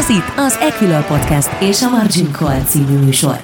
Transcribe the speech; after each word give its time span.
Ez 0.00 0.08
itt 0.08 0.32
az 0.36 0.56
Equilor 0.60 1.06
Podcast 1.06 1.62
és 1.62 1.82
a 1.82 1.88
Margin 1.88 2.32
Call 2.32 2.60
című 2.60 2.98
műsor. 2.98 3.40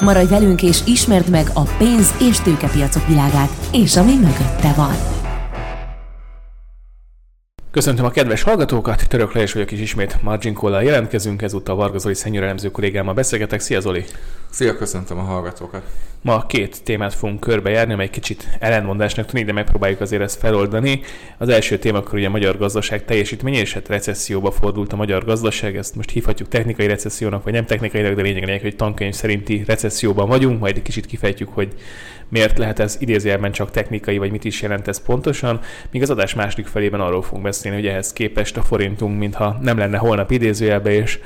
Maradj 0.00 0.28
velünk 0.28 0.62
és 0.62 0.78
ismerd 0.86 1.28
meg 1.30 1.46
a 1.54 1.62
pénz- 1.62 2.20
és 2.20 2.40
tőkepiacok 2.40 3.06
világát, 3.06 3.50
és 3.72 3.96
ami 3.96 4.14
mögötte 4.14 4.72
van. 4.76 4.94
Köszöntöm 7.70 8.04
a 8.04 8.10
kedves 8.10 8.42
hallgatókat, 8.42 9.08
Török 9.08 9.32
Lajos 9.34 9.52
vagyok 9.52 9.70
is 9.70 9.80
ismét 9.80 10.22
Margin 10.22 10.54
call 10.54 10.82
jelentkezünk, 10.82 11.42
ezúttal 11.42 11.76
Varga 11.76 11.98
Zoli 11.98 12.14
szennyőrelemző 12.14 12.70
kollégámmal 12.70 13.14
beszélgetek. 13.14 13.60
Szia 13.60 13.80
Zoli! 13.80 14.04
Szia, 14.50 14.76
köszöntöm 14.76 15.18
a 15.18 15.22
hallgatókat! 15.22 15.82
Ma 16.22 16.46
két 16.46 16.82
témát 16.82 17.14
fogunk 17.14 17.40
körbejárni, 17.40 17.92
amely 17.92 18.10
kicsit 18.10 18.48
ellentmondásnak 18.58 19.26
tűnik, 19.26 19.46
de 19.46 19.52
megpróbáljuk 19.52 20.00
azért 20.00 20.22
ezt 20.22 20.38
feloldani. 20.38 21.00
Az 21.38 21.48
első 21.48 21.78
témakör 21.78 22.14
ugye 22.14 22.26
a 22.26 22.30
magyar 22.30 22.58
gazdaság 22.58 23.04
teljesítménye, 23.04 23.58
és 23.58 23.72
hát 23.72 23.88
recesszióba 23.88 24.50
fordult 24.50 24.92
a 24.92 24.96
magyar 24.96 25.24
gazdaság, 25.24 25.76
ezt 25.76 25.94
most 25.94 26.10
hívhatjuk 26.10 26.48
technikai 26.48 26.86
recessziónak, 26.86 27.44
vagy 27.44 27.52
nem 27.52 27.66
technikai, 27.66 28.02
de 28.02 28.22
lényeg 28.22 28.60
hogy 28.60 28.76
tankönyv 28.76 29.14
szerinti 29.14 29.62
recesszióban 29.66 30.28
vagyunk, 30.28 30.60
majd 30.60 30.76
egy 30.76 30.82
kicsit 30.82 31.06
kifejtjük, 31.06 31.48
hogy 31.48 31.74
miért 32.28 32.58
lehet 32.58 32.78
ez 32.78 32.96
idézőjelben 33.00 33.52
csak 33.52 33.70
technikai, 33.70 34.18
vagy 34.18 34.30
mit 34.30 34.44
is 34.44 34.62
jelent 34.62 34.88
ez 34.88 35.02
pontosan. 35.02 35.60
Míg 35.90 36.02
az 36.02 36.10
adás 36.10 36.34
második 36.34 36.66
felében 36.66 37.00
arról 37.00 37.22
fogunk 37.22 37.42
beszélni, 37.42 37.76
hogy 37.76 37.86
ehhez 37.86 38.12
képest 38.12 38.56
a 38.56 38.62
forintunk, 38.62 39.18
mintha 39.18 39.58
nem 39.60 39.78
lenne 39.78 39.96
holnap 39.96 40.30
idézőjelben, 40.30 40.92
és 40.92 41.18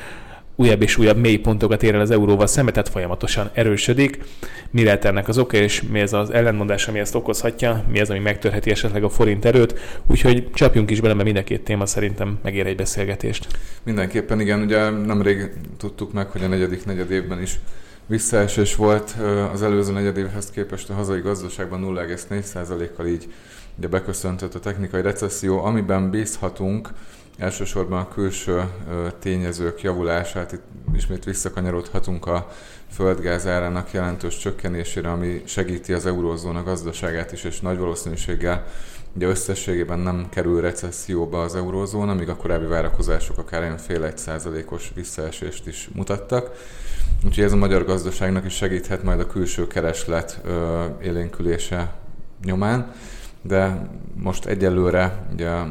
újabb 0.56 0.82
és 0.82 0.96
újabb 0.96 1.16
mély 1.16 1.36
pontokat 1.36 1.82
ér 1.82 1.94
el 1.94 2.00
az 2.00 2.10
euróval 2.10 2.46
szembe, 2.46 2.70
tehát 2.70 2.88
folyamatosan 2.88 3.50
erősödik. 3.52 4.24
Mi 4.70 4.84
lehet 4.84 5.04
ennek 5.04 5.28
az 5.28 5.38
oka, 5.38 5.56
és 5.56 5.82
mi 5.82 6.00
ez 6.00 6.12
az 6.12 6.30
ellenmondás, 6.30 6.88
ami 6.88 6.98
ezt 6.98 7.14
okozhatja, 7.14 7.84
mi 7.88 8.00
az, 8.00 8.10
ami 8.10 8.18
megtörheti 8.18 8.70
esetleg 8.70 9.04
a 9.04 9.08
forint 9.08 9.44
erőt. 9.44 10.00
Úgyhogy 10.06 10.50
csapjunk 10.50 10.90
is 10.90 11.00
bele, 11.00 11.14
mert 11.14 11.24
mind 11.24 11.38
a 11.38 11.44
két 11.44 11.64
téma 11.64 11.86
szerintem 11.86 12.38
megér 12.42 12.66
egy 12.66 12.76
beszélgetést. 12.76 13.46
Mindenképpen 13.82 14.40
igen, 14.40 14.62
ugye 14.62 14.90
nemrég 14.90 15.50
tudtuk 15.76 16.12
meg, 16.12 16.26
hogy 16.26 16.44
a 16.44 16.48
negyedik 16.48 16.84
negyed 16.84 17.10
évben 17.10 17.42
is 17.42 17.60
visszaesés 18.06 18.74
volt 18.74 19.16
az 19.52 19.62
előző 19.62 19.92
negyedévhez 19.92 20.50
képest 20.50 20.90
a 20.90 20.94
hazai 20.94 21.20
gazdaságban 21.20 21.80
0,4%-kal 21.84 23.06
így 23.06 23.28
ugye 23.78 23.88
beköszöntött 23.88 24.54
a 24.54 24.60
technikai 24.60 25.02
recesszió, 25.02 25.64
amiben 25.64 26.10
bízhatunk, 26.10 26.88
elsősorban 27.42 28.00
a 28.00 28.08
külső 28.08 28.64
tényezők 29.18 29.82
javulását, 29.82 30.52
itt 30.52 30.62
ismét 30.94 31.24
visszakanyarodhatunk 31.24 32.26
a 32.26 32.48
földgáz 32.90 33.46
árának 33.46 33.92
jelentős 33.92 34.38
csökkenésére, 34.38 35.10
ami 35.10 35.42
segíti 35.44 35.92
az 35.92 36.06
eurózóna 36.06 36.62
gazdaságát 36.62 37.32
is, 37.32 37.44
és 37.44 37.60
nagy 37.60 37.78
valószínűséggel 37.78 38.66
ugye 39.14 39.26
összességében 39.26 39.98
nem 39.98 40.26
kerül 40.30 40.60
recesszióba 40.60 41.42
az 41.42 41.54
eurózóna, 41.54 42.14
míg 42.14 42.28
a 42.28 42.36
korábbi 42.36 42.66
várakozások 42.66 43.38
akár 43.38 43.62
ilyen 43.62 43.78
fél 43.78 44.04
egy 44.04 44.18
százalékos 44.18 44.92
visszaesést 44.94 45.66
is 45.66 45.88
mutattak. 45.94 46.50
Úgyhogy 47.24 47.44
ez 47.44 47.52
a 47.52 47.56
magyar 47.56 47.84
gazdaságnak 47.84 48.44
is 48.44 48.54
segíthet 48.54 49.02
majd 49.02 49.20
a 49.20 49.26
külső 49.26 49.66
kereslet 49.66 50.40
élénkülése 51.02 51.94
nyomán 52.44 52.92
de 53.42 53.88
most 54.14 54.46
egyelőre 54.46 55.26
ugye 55.32 55.48
a, 55.48 55.64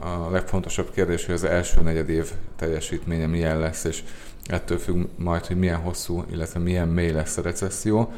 a 0.00 0.30
legfontosabb 0.30 0.90
kérdés, 0.90 1.26
hogy 1.26 1.34
az 1.34 1.44
első 1.44 1.80
negyed 1.80 2.08
év 2.08 2.30
teljesítménye 2.56 3.26
milyen 3.26 3.58
lesz, 3.58 3.84
és 3.84 4.02
ettől 4.46 4.78
függ 4.78 5.06
majd, 5.16 5.46
hogy 5.46 5.58
milyen 5.58 5.80
hosszú, 5.80 6.24
illetve 6.30 6.60
milyen 6.60 6.88
mély 6.88 7.12
lesz 7.12 7.36
a 7.36 7.42
recesszió. 7.42 8.12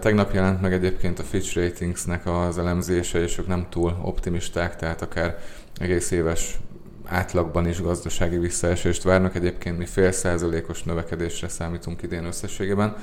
Tegnap 0.00 0.34
jelent 0.34 0.60
meg 0.60 0.72
egyébként 0.72 1.18
a 1.18 1.22
Fitch 1.22 1.56
Ratingsnek 1.56 2.26
az 2.26 2.58
elemzése, 2.58 3.22
és 3.22 3.38
ők 3.38 3.46
nem 3.46 3.66
túl 3.68 3.98
optimisták, 4.02 4.76
tehát 4.76 5.02
akár 5.02 5.38
egész 5.78 6.10
éves 6.10 6.58
átlagban 7.04 7.68
is 7.68 7.82
gazdasági 7.82 8.38
visszaesést 8.38 9.02
várnak. 9.02 9.34
Egyébként 9.34 9.78
mi 9.78 9.86
fél 9.86 10.12
százalékos 10.12 10.82
növekedésre 10.82 11.48
számítunk 11.48 12.02
idén 12.02 12.24
összességében, 12.24 12.96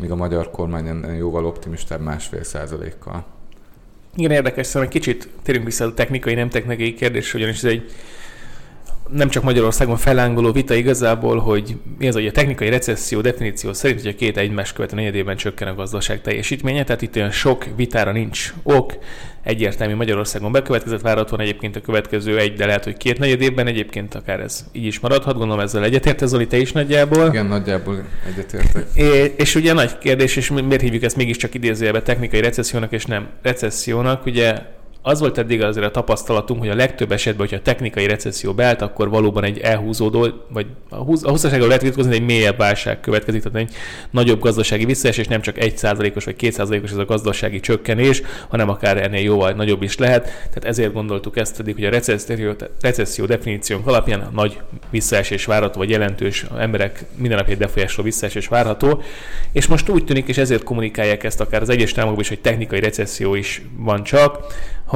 míg 0.00 0.10
a 0.10 0.16
magyar 0.16 0.50
kormány 0.50 1.16
jóval 1.16 1.44
optimistább 1.44 2.00
másfél 2.00 2.42
százalékkal. 2.42 3.35
Igen, 4.16 4.30
érdekes, 4.30 4.66
szóval 4.66 4.82
egy 4.82 4.88
kicsit 4.88 5.28
térjünk 5.42 5.66
vissza 5.66 5.84
a 5.84 5.94
technikai, 5.94 6.34
nem 6.34 6.48
technikai 6.48 6.94
kérdés, 6.94 7.34
ugyanis 7.34 7.56
ez 7.56 7.64
egy 7.64 7.90
nem 9.08 9.28
csak 9.28 9.42
Magyarországon 9.42 9.96
felángoló 9.96 10.52
vita 10.52 10.74
igazából, 10.74 11.38
hogy 11.38 11.76
mi 11.98 12.08
az, 12.08 12.14
hogy 12.14 12.26
a 12.26 12.32
technikai 12.32 12.68
recesszió 12.68 13.20
definíció 13.20 13.72
szerint, 13.72 14.00
hogy 14.00 14.10
a 14.10 14.14
két 14.14 14.36
egymás 14.36 14.72
követő 14.72 14.94
negyedében 14.94 15.36
csökken 15.36 15.68
a 15.68 15.74
gazdaság 15.74 16.20
teljesítménye, 16.20 16.84
tehát 16.84 17.02
itt 17.02 17.16
olyan 17.16 17.30
sok 17.30 17.64
vitára 17.76 18.12
nincs 18.12 18.54
ok, 18.62 18.92
egyértelmű 19.42 19.94
Magyarországon 19.94 20.52
bekövetkezett 20.52 21.00
várhatóan 21.00 21.40
egyébként 21.40 21.76
a 21.76 21.80
következő 21.80 22.38
egy, 22.38 22.52
de 22.52 22.66
lehet, 22.66 22.84
hogy 22.84 22.96
két 22.96 23.18
negyed 23.18 23.40
évben 23.40 23.66
egyébként 23.66 24.14
akár 24.14 24.40
ez 24.40 24.64
így 24.72 24.84
is 24.84 25.00
maradhat, 25.00 25.36
gondolom 25.36 25.60
ezzel 25.60 25.84
egyetért 25.84 26.26
Zoli, 26.26 26.46
te 26.46 26.56
is 26.56 26.72
nagyjából. 26.72 27.26
Igen, 27.26 27.46
nagyjából 27.46 28.04
egyetértek. 28.26 28.86
És, 28.94 29.30
és 29.36 29.54
ugye 29.54 29.72
nagy 29.72 29.98
kérdés, 29.98 30.36
és 30.36 30.50
miért 30.50 30.80
hívjuk 30.80 31.02
ezt 31.02 31.16
mégiscsak 31.16 31.54
idézőjelbe 31.54 32.02
technikai 32.02 32.40
recessziónak 32.40 32.92
és 32.92 33.04
nem 33.04 33.28
recessziónak, 33.42 34.26
ugye 34.26 34.58
az 35.06 35.20
volt 35.20 35.38
eddig 35.38 35.62
azért 35.62 35.86
a 35.86 35.90
tapasztalatunk, 35.90 36.60
hogy 36.60 36.68
a 36.68 36.74
legtöbb 36.74 37.12
esetben, 37.12 37.40
hogyha 37.40 37.56
a 37.56 37.62
technikai 37.64 38.06
recesszió 38.06 38.52
beállt, 38.52 38.82
akkor 38.82 39.08
valóban 39.08 39.44
egy 39.44 39.58
elhúzódó, 39.58 40.28
vagy 40.48 40.66
a, 40.88 40.96
húz, 40.96 41.24
a 41.24 41.30
hosszaságról 41.30 41.66
lehet 41.66 41.82
vitatkozni, 41.82 42.14
egy 42.14 42.24
mélyebb 42.24 42.56
válság 42.56 43.00
következik, 43.00 43.42
tehát 43.42 43.58
egy 43.58 43.74
nagyobb 44.10 44.40
gazdasági 44.40 44.84
visszaesés, 44.84 45.26
nem 45.26 45.40
csak 45.40 45.56
1%-os 45.58 46.24
vagy 46.24 46.34
2%-os 46.40 46.90
ez 46.90 46.96
a 46.96 47.04
gazdasági 47.04 47.60
csökkenés, 47.60 48.22
hanem 48.48 48.68
akár 48.68 49.02
ennél 49.02 49.22
jóval 49.22 49.52
nagyobb 49.52 49.82
is 49.82 49.96
lehet. 49.98 50.24
Tehát 50.24 50.64
ezért 50.64 50.92
gondoltuk 50.92 51.36
ezt 51.36 51.60
eddig, 51.60 51.74
hogy 51.74 51.84
a 51.84 51.90
recesszió, 51.90 52.52
recesszió 52.80 53.24
definíciónk 53.24 53.86
alapján 53.86 54.20
a 54.20 54.30
nagy 54.34 54.60
visszaesés 54.90 55.44
várható, 55.44 55.78
vagy 55.78 55.90
jelentős 55.90 56.46
emberek 56.58 57.04
mindennapi 57.16 57.54
befolyásoló 57.54 58.04
visszaesés 58.04 58.48
várható. 58.48 59.02
És 59.52 59.66
most 59.66 59.88
úgy 59.88 60.04
tűnik, 60.04 60.28
és 60.28 60.38
ezért 60.38 60.62
kommunikálják 60.62 61.24
ezt 61.24 61.40
akár 61.40 61.62
az 61.62 61.68
egyes 61.68 61.92
támokban 61.92 62.20
is, 62.20 62.28
hogy 62.28 62.40
technikai 62.40 62.80
recesszió 62.80 63.34
is 63.34 63.62
van 63.76 64.04
csak, 64.04 64.44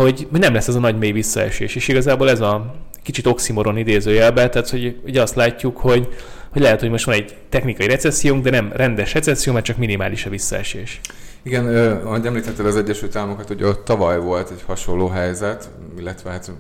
hogy 0.01 0.29
nem 0.31 0.55
lesz 0.55 0.69
ez 0.69 0.75
a 0.75 0.81
nagy 0.81 0.99
mély 0.99 1.13
visszaesés. 1.13 1.75
És 1.75 1.89
igazából 1.89 2.31
ez 2.31 2.41
a 2.41 2.75
kicsit 3.03 3.27
oximoron 3.27 3.77
idézőjelben, 3.77 4.51
tehát 4.51 4.69
hogy 4.69 5.01
ugye 5.05 5.23
azt 5.23 5.35
látjuk, 5.35 5.77
hogy, 5.77 6.09
hogy 6.53 6.63
lehet, 6.63 6.81
hogy 6.81 6.91
most 6.91 7.05
van 7.05 7.15
egy 7.15 7.37
technikai 7.49 7.87
recessziónk, 7.87 8.43
de 8.45 8.51
nem 8.51 8.73
rendes 8.73 9.15
recesszió, 9.15 9.53
mert 9.53 9.65
csak 9.65 9.77
minimális 9.77 10.27
a 10.27 10.31
visszaesés. 10.31 11.01
Igen, 11.43 11.67
ahogy 12.05 12.27
említetted 12.27 12.67
az 12.67 12.77
Egyesült 12.77 13.17
Államokat, 13.17 13.49
hogy 13.49 13.63
ott 13.63 13.85
tavaly 13.85 14.21
volt 14.21 14.51
egy 14.51 14.63
hasonló 14.67 15.09
helyzet, 15.09 15.71
illetve 15.99 16.31
hát 16.31 16.53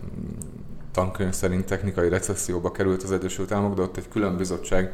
tankönyv 0.92 1.32
szerint 1.32 1.64
technikai 1.64 2.08
recesszióba 2.08 2.70
került 2.70 3.02
az 3.02 3.12
Egyesült 3.12 3.52
Államok, 3.52 3.74
de 3.76 3.82
ott 3.82 3.96
egy 3.96 4.08
külön 4.12 4.36
bizottság 4.36 4.92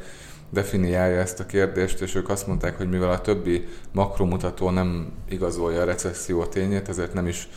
definiálja 0.50 1.20
ezt 1.20 1.40
a 1.40 1.46
kérdést, 1.46 2.00
és 2.00 2.14
ők 2.14 2.28
azt 2.28 2.46
mondták, 2.46 2.76
hogy 2.76 2.88
mivel 2.88 3.10
a 3.10 3.20
többi 3.20 3.64
makromutató 3.92 4.70
nem 4.70 5.12
igazolja 5.28 5.80
a 5.80 5.84
recesszió 5.84 6.44
tényét, 6.44 6.88
ezért 6.88 7.14
nem 7.14 7.26
is 7.26 7.48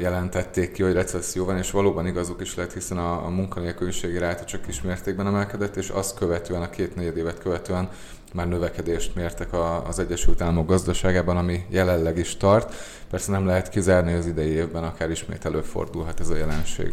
jelentették 0.00 0.72
ki, 0.72 0.82
hogy 0.82 0.92
recesszió 0.92 1.44
van, 1.44 1.56
és 1.56 1.70
valóban 1.70 2.06
igazuk 2.06 2.40
is 2.40 2.54
lett, 2.54 2.72
hiszen 2.72 2.98
a, 2.98 3.24
a 3.24 3.28
munkanélküliségi 3.28 4.18
ráta 4.18 4.44
csak 4.44 4.62
kis 4.62 4.82
mértékben 4.82 5.26
emelkedett, 5.26 5.76
és 5.76 5.88
azt 5.88 6.16
követően, 6.16 6.62
a 6.62 6.70
két 6.70 6.94
negyed 6.94 7.16
évet 7.16 7.38
követően 7.38 7.88
már 8.36 8.48
növekedést 8.48 9.14
mértek 9.14 9.52
a, 9.52 9.86
az 9.86 9.98
Egyesült 9.98 10.40
Államok 10.40 10.68
gazdaságában, 10.68 11.36
ami 11.36 11.64
jelenleg 11.68 12.18
is 12.18 12.36
tart. 12.36 12.74
Persze 13.10 13.30
nem 13.30 13.46
lehet 13.46 13.68
kizárni, 13.68 14.12
az 14.12 14.26
idei 14.26 14.50
évben 14.50 14.84
akár 14.84 15.10
ismét 15.10 15.44
előfordulhat 15.44 16.20
ez 16.20 16.28
a 16.28 16.36
jelenség. 16.36 16.90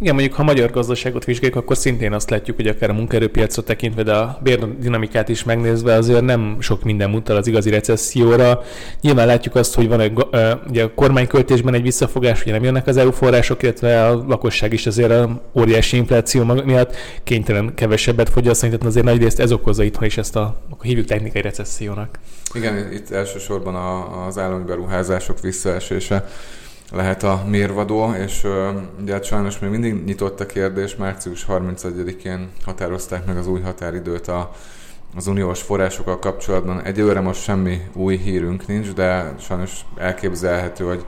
Igen, 0.00 0.14
mondjuk 0.14 0.34
ha 0.34 0.42
a 0.42 0.44
magyar 0.44 0.70
gazdaságot 0.70 1.24
vizsgáljuk, 1.24 1.58
akkor 1.58 1.76
szintén 1.76 2.12
azt 2.12 2.30
látjuk, 2.30 2.56
hogy 2.56 2.66
akár 2.66 2.90
a 2.90 2.92
munkaerőpiacot 2.92 3.64
tekintve, 3.64 4.02
de 4.02 4.12
a 4.12 4.38
bérdinamikát 4.42 5.28
is 5.28 5.44
megnézve 5.44 5.94
azért 5.94 6.20
nem 6.20 6.56
sok 6.60 6.82
minden 6.82 7.10
mutat 7.10 7.36
az 7.36 7.46
igazi 7.46 7.70
recesszióra. 7.70 8.62
Nyilván 9.00 9.26
látjuk 9.26 9.54
azt, 9.54 9.74
hogy 9.74 9.88
van 9.88 10.00
egy, 10.00 10.26
ugye 10.68 10.84
a 10.84 10.94
kormányköltésben 10.94 11.74
egy 11.74 11.82
visszafogás, 11.82 12.42
ugye 12.42 12.52
nem 12.52 12.64
jönnek 12.64 12.86
az 12.86 12.96
EU 12.96 13.10
források, 13.10 13.62
illetve 13.62 14.06
a 14.06 14.24
lakosság 14.28 14.72
is 14.72 14.86
azért 14.86 15.10
a 15.10 15.42
óriási 15.58 15.96
infláció 15.96 16.44
miatt 16.44 16.96
kénytelen 17.24 17.74
kevesebbet 17.74 18.28
fogyasztani, 18.28 18.72
tehát 18.72 18.86
azért 18.86 19.04
nagy 19.04 19.22
részt 19.22 19.40
ez 19.40 19.52
okozza 19.52 19.82
itthon 19.82 20.04
is 20.04 20.18
ezt 20.18 20.36
a, 20.36 20.60
hívjuk 20.84 21.06
technikai 21.06 21.42
recessziónak. 21.42 22.18
Igen, 22.52 22.92
itt 22.92 23.10
elsősorban 23.10 23.74
a, 23.74 24.26
az 24.26 24.38
állami 24.38 24.64
beruházások 24.64 25.40
visszaesése 25.40 26.28
lehet 26.90 27.22
a 27.22 27.44
mérvadó, 27.48 28.12
és 28.12 28.46
ugye 29.00 29.12
hát 29.12 29.24
sajnos 29.24 29.58
még 29.58 29.70
mindig 29.70 30.04
nyitott 30.04 30.40
a 30.40 30.46
kérdés, 30.46 30.96
március 30.96 31.46
31-én 31.48 32.50
határozták 32.64 33.26
meg 33.26 33.36
az 33.36 33.46
új 33.46 33.60
határidőt 33.60 34.28
a, 34.28 34.54
az 35.16 35.26
uniós 35.26 35.62
forrásokkal 35.62 36.18
kapcsolatban. 36.18 36.82
Egyelőre 36.82 37.20
most 37.20 37.42
semmi 37.42 37.80
új 37.92 38.16
hírünk 38.16 38.66
nincs, 38.66 38.92
de 38.92 39.34
sajnos 39.40 39.80
elképzelhető, 39.96 40.84
hogy, 40.84 41.04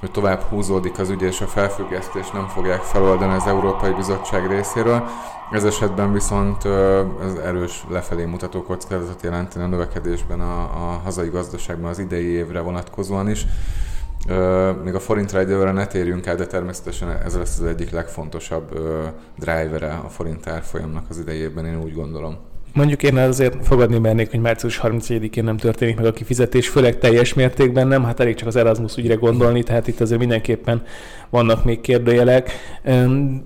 hogy 0.00 0.10
tovább 0.10 0.40
húzódik 0.40 0.98
az 0.98 1.10
ügy, 1.10 1.22
és 1.22 1.40
a 1.40 1.46
felfüggesztést 1.46 2.32
nem 2.32 2.46
fogják 2.46 2.80
feloldani 2.80 3.34
az 3.34 3.46
Európai 3.46 3.92
Bizottság 3.92 4.46
részéről. 4.46 5.08
Ez 5.52 5.64
esetben 5.64 6.12
viszont 6.12 6.64
ez 7.24 7.34
erős 7.44 7.84
lefelé 7.90 8.24
mutató 8.24 8.62
kockázatot 8.62 9.22
jelenteni 9.22 9.64
a 9.64 9.68
növekedésben 9.68 10.40
a, 10.40 10.60
a 10.60 11.00
hazai 11.04 11.28
gazdaságban 11.28 11.90
az 11.90 11.98
idei 11.98 12.26
évre 12.26 12.60
vonatkozóan 12.60 13.30
is 13.30 13.46
még 14.84 14.94
a 14.94 15.00
forintra 15.00 15.38
egyelőre 15.38 15.72
ne 15.72 15.86
térjünk 15.86 16.26
el, 16.26 16.36
de 16.36 16.46
természetesen 16.46 17.10
ez 17.10 17.36
lesz 17.36 17.58
az 17.58 17.64
egyik 17.64 17.90
legfontosabb 17.90 18.78
drivere 19.38 20.00
a 20.04 20.08
forint 20.08 20.46
árfolyamnak 20.46 21.04
az 21.08 21.18
idejében, 21.18 21.64
én 21.64 21.80
úgy 21.80 21.94
gondolom. 21.94 22.36
Mondjuk 22.72 23.02
én 23.02 23.16
azért 23.16 23.66
fogadni 23.66 23.98
mernék, 23.98 24.30
hogy 24.30 24.40
március 24.40 24.80
31-én 24.82 25.44
nem 25.44 25.56
történik 25.56 25.96
meg 25.96 26.06
a 26.06 26.12
kifizetés, 26.12 26.68
főleg 26.68 26.98
teljes 26.98 27.34
mértékben 27.34 27.86
nem, 27.86 28.04
hát 28.04 28.20
elég 28.20 28.34
csak 28.34 28.48
az 28.48 28.56
Erasmus 28.56 28.96
ügyre 28.96 29.14
gondolni, 29.14 29.62
tehát 29.62 29.86
itt 29.86 30.00
azért 30.00 30.20
mindenképpen 30.20 30.82
vannak 31.30 31.64
még 31.64 31.80
kérdőjelek. 31.80 32.50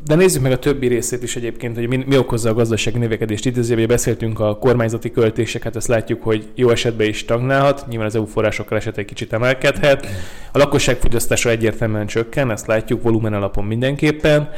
De 0.04 0.14
nézzük 0.14 0.42
meg 0.42 0.52
a 0.52 0.58
többi 0.58 0.86
részét 0.86 1.22
is 1.22 1.36
egyébként, 1.36 1.76
hogy 1.76 1.88
mi, 1.88 2.04
mi 2.06 2.18
okozza 2.18 2.50
a 2.50 2.54
gazdasági 2.54 2.98
növekedést. 2.98 3.56
Azért 3.56 3.86
beszéltünk 3.86 4.40
a 4.40 4.56
kormányzati 4.56 5.10
költéseket, 5.10 5.76
ezt 5.76 5.88
látjuk, 5.88 6.22
hogy 6.22 6.48
jó 6.54 6.70
esetben 6.70 7.06
is 7.06 7.16
stagnálhat, 7.16 7.84
nyilván 7.88 8.06
az 8.06 8.16
EU 8.16 8.24
forrásokkal 8.24 8.78
esetleg 8.78 9.04
kicsit 9.04 9.32
emelkedhet. 9.32 10.06
A 10.52 10.58
lakosság 10.58 10.96
fogyasztása 10.96 11.50
egyértelműen 11.50 12.06
csökken, 12.06 12.50
ezt 12.50 12.66
látjuk 12.66 13.02
volumen 13.02 13.32
alapon 13.32 13.64
mindenképpen. 13.64 14.48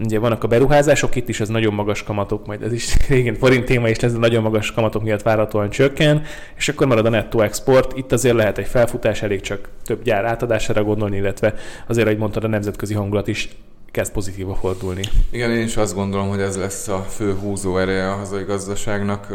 Ugye 0.00 0.18
vannak 0.18 0.44
a 0.44 0.48
beruházások, 0.48 1.16
itt 1.16 1.28
is 1.28 1.40
ez 1.40 1.48
nagyon 1.48 1.74
magas 1.74 2.02
kamatok, 2.02 2.46
majd 2.46 2.62
ez 2.62 2.72
is 2.72 2.96
régen 3.08 3.34
forint 3.34 3.64
téma 3.64 3.88
is, 3.88 3.96
ez 3.96 4.14
a 4.14 4.18
nagyon 4.18 4.42
magas 4.42 4.72
kamatok 4.72 5.02
miatt 5.02 5.22
várhatóan 5.22 5.70
csökken, 5.70 6.22
és 6.56 6.68
akkor 6.68 6.86
marad 6.86 7.06
a 7.06 7.08
nettó 7.08 7.40
export. 7.40 7.96
Itt 7.96 8.12
azért 8.12 8.34
lehet 8.34 8.58
egy 8.58 8.66
felfutás, 8.66 9.22
elég 9.22 9.40
csak 9.40 9.68
több 9.84 10.02
gyár 10.02 10.24
átadására 10.24 10.84
gondolni, 10.84 11.16
illetve 11.16 11.54
azért, 11.86 12.06
ahogy 12.06 12.18
mondtad, 12.18 12.44
a 12.44 12.48
nemzetközi 12.68 12.94
hangulat 12.94 13.26
is 13.26 13.48
kezd 13.90 14.12
pozitíva 14.12 14.54
fordulni. 14.54 15.02
Igen, 15.30 15.50
én 15.50 15.64
is 15.64 15.76
azt 15.76 15.94
gondolom, 15.94 16.28
hogy 16.28 16.40
ez 16.40 16.56
lesz 16.56 16.88
a 16.88 16.98
fő 16.98 17.34
húzó 17.34 17.78
ereje 17.78 18.10
a 18.12 18.16
hazai 18.16 18.44
gazdaságnak. 18.44 19.26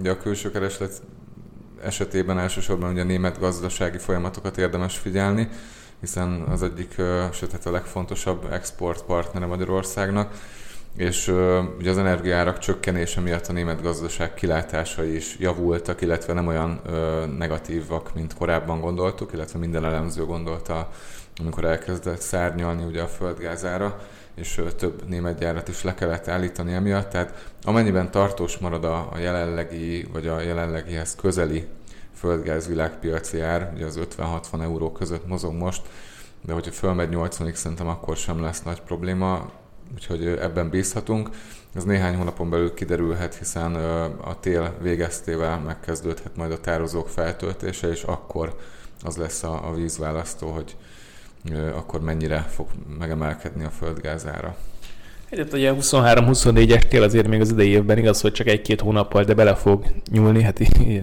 Ugye 0.00 0.10
a 0.10 0.16
külső 0.16 0.50
kereslet 0.50 1.02
esetében 1.82 2.38
elsősorban 2.38 2.92
ugye 2.92 3.00
a 3.00 3.04
német 3.04 3.38
gazdasági 3.38 3.98
folyamatokat 3.98 4.58
érdemes 4.58 4.96
figyelni 4.96 5.48
hiszen 6.00 6.44
az 6.48 6.62
egyik, 6.62 6.94
sőt 7.32 7.52
hát 7.52 7.66
a 7.66 7.70
legfontosabb 7.70 8.52
exportpartnere 8.52 9.46
Magyarországnak, 9.46 10.32
és 10.96 11.28
ugye 11.78 11.90
az 11.90 11.98
energiárak 11.98 12.58
csökkenése 12.58 13.20
miatt 13.20 13.46
a 13.46 13.52
német 13.52 13.82
gazdaság 13.82 14.34
kilátásai 14.34 15.14
is 15.14 15.36
javultak, 15.38 16.00
illetve 16.00 16.32
nem 16.32 16.46
olyan 16.46 16.80
negatívak, 17.38 18.14
mint 18.14 18.34
korábban 18.34 18.80
gondoltuk, 18.80 19.32
illetve 19.32 19.58
minden 19.58 19.84
elemző 19.84 20.24
gondolta, 20.24 20.90
amikor 21.38 21.64
elkezdett 21.64 22.20
szárnyalni 22.20 22.84
ugye 22.84 23.02
a 23.02 23.06
földgázára, 23.06 23.98
és 24.34 24.62
több 24.76 25.08
német 25.08 25.38
gyárat 25.38 25.68
is 25.68 25.82
le 25.82 25.94
kellett 25.94 26.28
állítani 26.28 26.72
emiatt. 26.72 27.10
Tehát 27.10 27.52
amennyiben 27.62 28.10
tartós 28.10 28.58
marad 28.58 28.84
a, 28.84 29.08
a 29.12 29.18
jelenlegi, 29.18 30.08
vagy 30.12 30.26
a 30.26 30.40
jelenlegihez 30.40 31.16
közeli 31.16 31.66
földgáz 32.14 32.66
világpiaci 32.66 33.40
ár, 33.40 33.72
ugye 33.74 33.84
az 33.84 34.00
50-60 34.18 34.62
euró 34.62 34.92
között 34.92 35.26
mozog 35.26 35.54
most, 35.54 35.82
de 36.40 36.52
hogyha 36.52 36.72
fölmegy 36.72 37.08
80-ig, 37.12 37.54
szerintem 37.54 37.88
akkor 37.88 38.16
sem 38.16 38.40
lesz 38.40 38.62
nagy 38.62 38.80
probléma, 38.80 39.50
úgyhogy 39.94 40.26
ebben 40.26 40.70
bízhatunk. 40.70 41.28
Ez 41.74 41.84
néhány 41.84 42.16
hónapon 42.16 42.50
belül 42.50 42.74
kiderülhet, 42.74 43.34
hiszen 43.34 43.74
a 44.20 44.40
tél 44.40 44.74
végeztével 44.80 45.58
megkezdődhet 45.58 46.36
majd 46.36 46.52
a 46.52 46.60
tározók 46.60 47.08
feltöltése, 47.08 47.88
és 47.88 48.02
akkor 48.02 48.56
az 49.02 49.16
lesz 49.16 49.42
a, 49.42 49.68
a 49.68 49.74
vízválasztó, 49.74 50.48
hogy 50.48 50.76
akkor 51.76 52.00
mennyire 52.00 52.46
fog 52.48 52.66
megemelkedni 52.98 53.64
a 53.64 53.70
földgázára. 53.70 54.56
Egyet 55.30 55.52
ugye 55.52 55.72
23-24-es 55.80 56.82
tél 56.82 57.02
azért 57.02 57.28
még 57.28 57.40
az 57.40 57.50
idei 57.50 57.68
évben 57.68 57.98
igaz, 57.98 58.20
hogy 58.20 58.32
csak 58.32 58.46
egy-két 58.46 58.80
hónappal, 58.80 59.24
de 59.24 59.34
bele 59.34 59.54
fog 59.54 59.84
nyúlni, 60.10 60.42
hát 60.42 60.60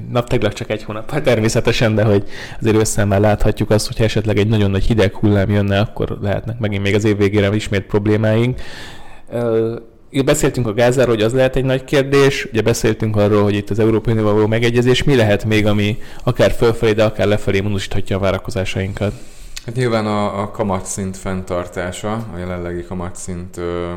napteglak 0.09 0.53
csak 0.53 0.69
egy 0.69 0.83
hónappal 0.83 1.21
természetesen, 1.21 1.95
de 1.95 2.03
hogy 2.03 2.23
azért 2.59 2.75
össze 2.75 3.05
már 3.05 3.19
láthatjuk 3.19 3.69
azt, 3.69 3.87
hogy 3.87 4.05
esetleg 4.05 4.37
egy 4.37 4.47
nagyon 4.47 4.71
nagy 4.71 4.83
hideg 4.83 5.15
hullám 5.15 5.49
jönne, 5.49 5.79
akkor 5.79 6.17
lehetnek 6.21 6.59
megint 6.59 6.83
még 6.83 6.95
az 6.95 7.03
év 7.03 7.17
végére 7.17 7.55
ismét 7.55 7.83
problémáink. 7.83 8.61
Beszéltünk 10.25 10.67
a 10.67 10.73
gázáról, 10.73 11.15
hogy 11.15 11.23
az 11.23 11.33
lehet 11.33 11.55
egy 11.55 11.65
nagy 11.65 11.83
kérdés, 11.83 12.45
ugye 12.45 12.61
beszéltünk 12.61 13.15
arról, 13.15 13.43
hogy 13.43 13.55
itt 13.55 13.69
az 13.69 13.79
Európai 13.79 14.13
Unióval 14.13 14.33
való 14.33 14.47
megegyezés, 14.47 15.03
mi 15.03 15.15
lehet 15.15 15.45
még, 15.45 15.65
ami 15.65 15.97
akár 16.23 16.51
fölfelé, 16.51 16.91
de 16.91 17.03
akár 17.03 17.27
lefelé 17.27 17.59
módosíthatja 17.59 18.17
a 18.17 18.19
várakozásainkat? 18.19 19.13
Hát 19.65 19.75
nyilván 19.75 20.05
a, 20.05 20.41
a 20.41 20.51
kamatszint 20.51 21.17
fenntartása, 21.17 22.13
a 22.13 22.37
jelenlegi 22.37 22.83
kamatszint 22.83 23.57
ö, 23.57 23.93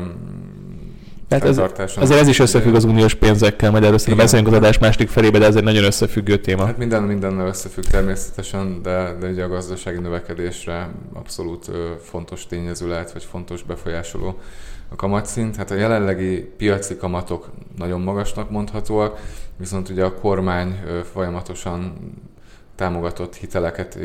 tehát 1.27 1.45
ez, 1.45 1.57
azért 1.95 2.19
ez 2.19 2.27
is 2.27 2.39
összefügg 2.39 2.75
az 2.75 2.83
uniós 2.83 3.13
pénzekkel, 3.13 3.71
majd 3.71 3.83
erről 3.83 4.15
beszélünk 4.15 4.47
az 4.47 4.53
adás 4.53 4.77
második 4.77 5.09
felébe, 5.09 5.39
de 5.39 5.45
ez 5.45 5.55
egy 5.55 5.63
nagyon 5.63 5.83
összefüggő 5.83 6.37
téma. 6.37 6.65
Hát 6.65 6.77
minden 6.77 7.03
mindennel 7.03 7.47
összefügg 7.47 7.83
természetesen, 7.83 8.81
de, 8.81 9.15
de 9.19 9.27
ugye 9.27 9.43
a 9.43 9.47
gazdasági 9.47 9.99
növekedésre 9.99 10.89
abszolút 11.13 11.67
ö, 11.67 11.91
fontos 12.03 12.45
tényező 12.45 12.87
lehet, 12.87 13.11
vagy 13.11 13.23
fontos 13.23 13.63
befolyásoló 13.63 14.39
a 14.89 14.95
kamatszint. 14.95 15.55
Hát 15.55 15.71
a 15.71 15.75
jelenlegi 15.75 16.41
piaci 16.57 16.95
kamatok 16.95 17.49
nagyon 17.77 18.01
magasnak 18.01 18.49
mondhatóak, 18.49 19.19
viszont 19.57 19.89
ugye 19.89 20.03
a 20.03 20.13
kormány 20.13 20.79
ö, 20.87 20.99
folyamatosan 21.13 21.93
támogatott 22.75 23.35
hiteleket 23.35 23.97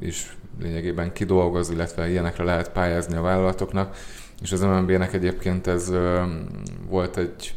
is 0.00 0.36
lényegében 0.62 1.12
kidolgoz, 1.12 1.70
illetve 1.70 2.10
ilyenekre 2.10 2.44
lehet 2.44 2.70
pályázni 2.70 3.16
a 3.16 3.22
vállalatoknak, 3.22 3.96
és 4.42 4.52
az 4.52 4.60
MNB-nek 4.60 5.12
egyébként 5.12 5.66
ez 5.66 5.92
volt 6.88 7.16
egy 7.16 7.54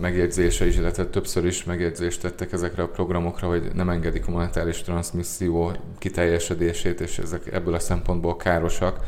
megjegyzése 0.00 0.66
is, 0.66 0.76
illetve 0.76 1.06
többször 1.06 1.44
is 1.44 1.64
megjegyzést 1.64 2.20
tettek 2.20 2.52
ezekre 2.52 2.82
a 2.82 2.88
programokra, 2.88 3.48
hogy 3.48 3.70
nem 3.74 3.88
engedik 3.88 4.26
a 4.26 4.30
monetáris 4.30 4.82
transmisszió 4.82 5.72
kiteljesedését, 5.98 7.00
és 7.00 7.18
ezek 7.18 7.52
ebből 7.52 7.74
a 7.74 7.78
szempontból 7.78 8.36
károsak. 8.36 9.00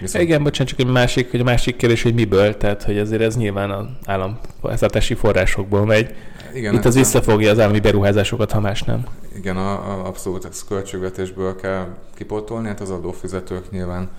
Viszont... 0.00 0.24
Igen, 0.24 0.42
bocsánat, 0.42 0.68
csak 0.68 0.86
egy 0.86 0.92
másik, 0.92 1.30
hogy 1.30 1.40
a 1.40 1.44
másik 1.44 1.76
kérdés, 1.76 2.02
hogy 2.02 2.14
miből, 2.14 2.56
tehát 2.56 2.82
hogy 2.82 2.98
azért 2.98 3.22
ez 3.22 3.36
nyilván 3.36 3.70
az 3.70 3.86
államháztartási 4.04 5.14
forrásokból 5.14 5.84
megy. 5.84 6.14
Igen, 6.54 6.74
Itt 6.74 6.84
az 6.84 6.94
visszafogja 6.94 7.50
az 7.50 7.58
állami 7.58 7.80
beruházásokat, 7.80 8.52
ha 8.52 8.60
más 8.60 8.82
nem. 8.82 9.06
Igen, 9.36 9.56
a, 9.56 9.72
a, 9.72 10.06
abszolút 10.06 10.44
ez 10.44 10.64
költségvetésből 10.64 11.56
kell 11.56 11.86
kipótolni, 12.14 12.68
hát 12.68 12.80
az 12.80 12.90
adófizetők 12.90 13.70
nyilván 13.70 14.10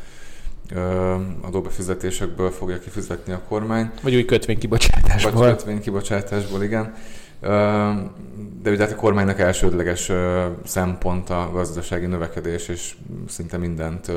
adóbefizetésekből 1.41 2.51
fogja 2.51 2.79
kifizetni 2.79 3.33
a 3.33 3.41
kormány. 3.47 3.91
Vagy 4.01 4.15
új 4.15 4.25
kötvénykibocsátásból. 4.25 5.31
Vagy 5.31 5.49
kötvénykibocsátásból, 5.49 6.63
igen. 6.63 6.93
De 8.61 8.69
ugye 8.69 8.79
hát 8.79 8.91
a 8.91 8.95
kormánynak 8.95 9.39
elsődleges 9.39 10.11
szempont 10.63 11.29
a 11.29 11.49
gazdasági 11.53 12.05
növekedés, 12.05 12.67
és 12.67 12.95
szinte 13.27 13.57
mindent 13.57 14.09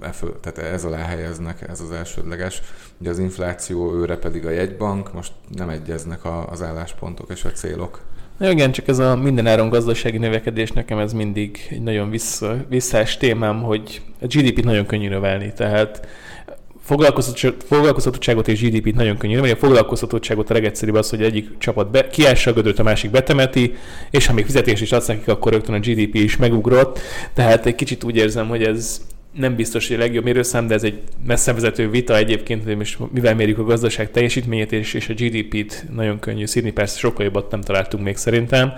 e 0.00 0.10
tehát 0.40 0.72
ez 0.72 0.84
alá 0.84 1.04
helyeznek, 1.04 1.64
ez 1.68 1.80
az 1.80 1.90
elsődleges. 1.90 2.62
Ugye 3.00 3.10
az 3.10 3.18
infláció 3.18 3.94
őre 3.94 4.16
pedig 4.16 4.46
a 4.46 4.50
jegybank, 4.50 5.12
most 5.12 5.32
nem 5.54 5.68
egyeznek 5.68 6.20
az 6.50 6.62
álláspontok 6.62 7.30
és 7.30 7.44
a 7.44 7.50
célok. 7.50 8.00
Na 8.38 8.50
igen, 8.50 8.72
csak 8.72 8.88
ez 8.88 8.98
a 8.98 9.16
mindenáron 9.16 9.68
gazdasági 9.68 10.18
növekedés 10.18 10.72
nekem 10.72 10.98
ez 10.98 11.12
mindig 11.12 11.66
egy 11.70 11.82
nagyon 11.82 12.10
vissza, 12.10 12.56
visszás 12.68 13.16
témám, 13.16 13.62
hogy 13.62 14.02
a 14.20 14.26
GDP-t 14.26 14.64
nagyon 14.64 14.86
könnyű 14.86 15.08
növelni, 15.08 15.52
tehát 15.52 16.06
foglalkoztatottságot 16.84 18.48
és 18.48 18.60
GDP-t 18.60 18.94
nagyon 18.94 19.16
könnyű 19.16 19.34
növelni. 19.34 19.54
A 19.54 19.58
foglalkoztatottságot 19.58 20.50
a 20.50 20.52
legegyszerűbb 20.52 20.94
az, 20.94 21.10
hogy 21.10 21.22
egyik 21.22 21.48
csapat 21.58 21.90
be, 21.90 22.08
kiássa 22.08 22.50
a 22.50 22.54
gödröt, 22.54 22.78
a 22.78 22.82
másik 22.82 23.10
betemeti, 23.10 23.74
és 24.10 24.26
ha 24.26 24.32
még 24.32 24.44
fizetés 24.44 24.80
is 24.80 24.92
adsz 24.92 25.06
nekik, 25.06 25.28
akkor 25.28 25.52
rögtön 25.52 25.74
a 25.74 25.78
GDP 25.78 26.14
is 26.14 26.36
megugrott. 26.36 27.00
Tehát 27.34 27.66
egy 27.66 27.74
kicsit 27.74 28.04
úgy 28.04 28.16
érzem, 28.16 28.48
hogy 28.48 28.62
ez 28.62 29.00
nem 29.32 29.56
biztos, 29.56 29.88
hogy 29.88 29.96
a 29.96 29.98
legjobb 29.98 30.24
mérőszám, 30.24 30.66
de 30.66 30.74
ez 30.74 30.82
egy 30.82 30.98
messzevezető 31.26 31.90
vita 31.90 32.16
egyébként, 32.16 32.64
hogy 32.64 32.76
most 32.76 32.98
mivel 33.12 33.34
mérjük 33.34 33.58
a 33.58 33.64
gazdaság 33.64 34.10
teljesítményét 34.10 34.72
és, 34.72 34.94
és 34.94 35.08
a 35.08 35.14
GDP-t 35.14 35.84
nagyon 35.94 36.18
könnyű 36.18 36.46
szírni, 36.46 36.70
persze 36.70 36.98
sokkal 36.98 37.24
jobbat 37.24 37.50
nem 37.50 37.60
találtunk 37.60 38.04
még 38.04 38.16
szerintem. 38.16 38.72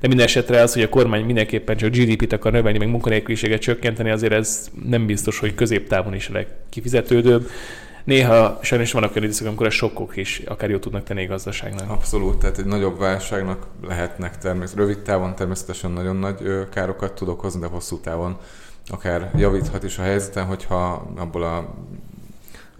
De 0.00 0.08
minden 0.08 0.26
esetre 0.26 0.62
az, 0.62 0.72
hogy 0.72 0.82
a 0.82 0.88
kormány 0.88 1.24
mindenképpen 1.24 1.76
csak 1.76 1.90
GDP-t 1.90 2.32
akar 2.32 2.52
növelni, 2.52 2.78
meg 2.78 2.88
munkanélküliséget 2.88 3.60
csökkenteni, 3.60 4.10
azért 4.10 4.32
ez 4.32 4.70
nem 4.84 5.06
biztos, 5.06 5.38
hogy 5.38 5.54
középtávon 5.54 6.14
is 6.14 6.28
a 6.28 6.32
legkifizetődőbb. 6.32 7.48
Néha 8.04 8.58
sajnos 8.62 8.92
vannak 8.92 9.10
olyan 9.10 9.22
időszak, 9.22 9.46
amikor 9.46 9.66
a 9.66 9.70
sokkok 9.70 10.16
is 10.16 10.42
akár 10.46 10.70
jót 10.70 10.80
tudnak 10.80 11.04
tenni 11.04 11.24
a 11.24 11.28
gazdaságnak. 11.28 11.90
Abszolút, 11.90 12.38
tehát 12.38 12.58
egy 12.58 12.64
nagyobb 12.64 12.98
válságnak 12.98 13.66
lehetnek 13.86 14.38
természetesen. 14.38 14.86
Rövid 14.86 15.02
távon 15.02 15.34
természetesen 15.34 15.90
nagyon 15.90 16.16
nagy 16.16 16.68
károkat 16.70 17.12
tud 17.12 17.28
okozni, 17.28 17.60
de 17.60 17.66
hosszú 17.66 17.98
távon 17.98 18.36
akár 18.86 19.30
javíthat 19.36 19.82
is 19.82 19.98
a 19.98 20.02
helyzeten, 20.02 20.44
hogyha 20.44 21.12
abból 21.16 21.42
a 21.42 21.74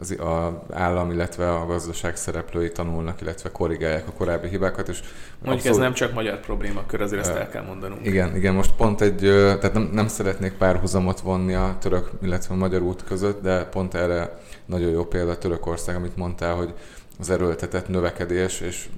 az 0.00 0.10
a 0.10 0.64
állam, 0.70 1.10
illetve 1.10 1.52
a 1.52 1.66
gazdaság 1.66 2.16
szereplői 2.16 2.72
tanulnak, 2.72 3.20
illetve 3.20 3.50
korrigálják 3.50 4.08
a 4.08 4.12
korábbi 4.12 4.48
hibákat. 4.48 4.88
És 4.88 5.00
Mondjuk 5.00 5.52
abszolút... 5.52 5.76
ez 5.76 5.76
nem 5.76 5.92
csak 5.92 6.12
magyar 6.12 6.40
probléma 6.40 6.86
kör, 6.86 7.00
azért 7.00 7.20
ezt 7.20 7.36
el 7.36 7.48
kell 7.48 7.64
mondanunk. 7.64 8.06
Igen, 8.06 8.36
igen, 8.36 8.54
most 8.54 8.72
pont 8.76 9.00
egy, 9.00 9.16
tehát 9.20 9.72
nem, 9.72 9.90
nem 9.92 10.08
szeretnék 10.08 10.52
párhuzamot 10.52 11.20
vonni 11.20 11.54
a 11.54 11.76
török, 11.80 12.10
illetve 12.22 12.54
a 12.54 12.56
magyar 12.56 12.82
út 12.82 13.04
között, 13.04 13.42
de 13.42 13.64
pont 13.64 13.94
erre 13.94 14.38
nagyon 14.66 14.90
jó 14.90 15.04
példa 15.04 15.38
Törökország, 15.38 15.96
amit 15.96 16.16
mondtál, 16.16 16.54
hogy 16.54 16.74
az 17.18 17.30
erőltetett 17.30 17.88
növekedés, 17.88 18.60
és 18.60 18.88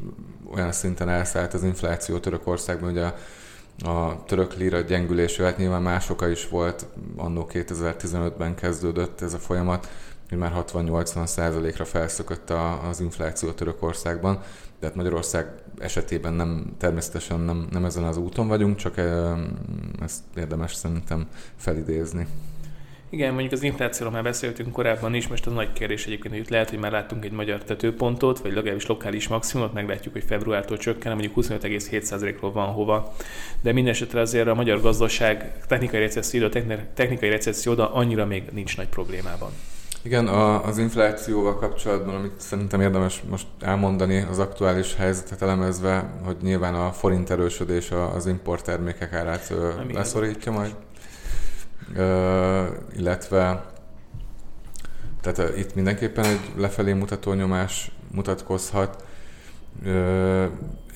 olyan 0.54 0.72
szinten 0.72 1.08
elszállt 1.08 1.54
az 1.54 1.62
infláció 1.62 2.18
Törökországban, 2.18 2.90
hogy 2.90 2.98
a 2.98 3.14
a 3.84 4.24
török 4.24 4.54
lira 4.54 4.80
gyengülése, 4.80 5.44
hát 5.44 5.56
nyilván 5.56 5.82
más 5.82 6.10
oka 6.10 6.28
is 6.28 6.48
volt, 6.48 6.86
annó 7.16 7.48
2015-ben 7.52 8.54
kezdődött 8.54 9.20
ez 9.20 9.34
a 9.34 9.38
folyamat, 9.38 9.88
hogy 10.32 10.40
már 10.40 10.64
60-80 10.72 11.26
százalékra 11.26 11.84
felszökött 11.84 12.50
az 12.90 13.00
infláció 13.00 13.50
Törökországban, 13.50 14.40
de 14.80 14.86
hát 14.86 14.96
Magyarország 14.96 15.46
esetében 15.78 16.32
nem, 16.32 16.74
természetesen 16.78 17.40
nem, 17.40 17.66
nem 17.70 17.84
ezen 17.84 18.04
az 18.04 18.16
úton 18.16 18.48
vagyunk, 18.48 18.76
csak 18.76 18.98
ezt 20.00 20.22
érdemes 20.36 20.74
szerintem 20.74 21.26
felidézni. 21.56 22.26
Igen, 23.10 23.32
mondjuk 23.32 23.52
az 23.52 23.62
inflációról 23.62 24.12
már 24.14 24.22
beszéltünk 24.22 24.72
korábban 24.72 25.14
is, 25.14 25.28
most 25.28 25.46
az 25.46 25.52
nagy 25.52 25.72
kérdés 25.72 26.06
egyébként, 26.06 26.34
hogy 26.34 26.42
itt 26.42 26.48
lehet, 26.48 26.70
hogy 26.70 26.78
már 26.78 26.92
láttunk 26.92 27.24
egy 27.24 27.32
magyar 27.32 27.64
tetőpontot, 27.64 28.38
vagy 28.38 28.52
legalábbis 28.52 28.86
lokális 28.86 29.28
maximumot, 29.28 29.72
meglátjuk, 29.72 30.14
hogy 30.14 30.24
februártól 30.24 30.76
csökken, 30.76 31.12
mondjuk 31.12 31.34
25,7%-ról 31.36 32.52
van 32.52 32.66
hova. 32.66 33.14
De 33.60 33.72
minden 33.72 33.92
esetre 33.92 34.20
azért 34.20 34.46
a 34.46 34.54
magyar 34.54 34.80
gazdaság 34.80 35.66
technikai 35.66 36.00
recesszió, 36.00 36.48
technikai 36.94 37.28
recesszió, 37.28 37.74
de 37.74 37.82
annyira 37.82 38.26
még 38.26 38.42
nincs 38.52 38.76
nagy 38.76 38.88
problémában. 38.88 39.50
Igen, 40.04 40.26
a, 40.26 40.64
az 40.64 40.78
inflációval 40.78 41.56
kapcsolatban, 41.56 42.14
amit 42.14 42.40
szerintem 42.40 42.80
érdemes 42.80 43.22
most 43.28 43.46
elmondani 43.60 44.26
az 44.30 44.38
aktuális 44.38 44.94
helyzetet 44.94 45.42
elemezve, 45.42 46.10
hogy 46.24 46.36
nyilván 46.42 46.74
a 46.74 46.92
forint 46.92 47.30
erősödés 47.30 47.90
az 48.14 48.26
importtermékek 48.26 49.12
árát 49.12 49.52
leszorítja 49.92 50.52
majd. 50.52 50.74
Illetve 52.96 53.70
tehát 55.20 55.56
itt 55.56 55.74
mindenképpen 55.74 56.24
egy 56.24 56.40
lefelé 56.56 56.92
mutató 56.92 57.32
nyomás 57.32 57.90
mutatkozhat, 58.14 59.04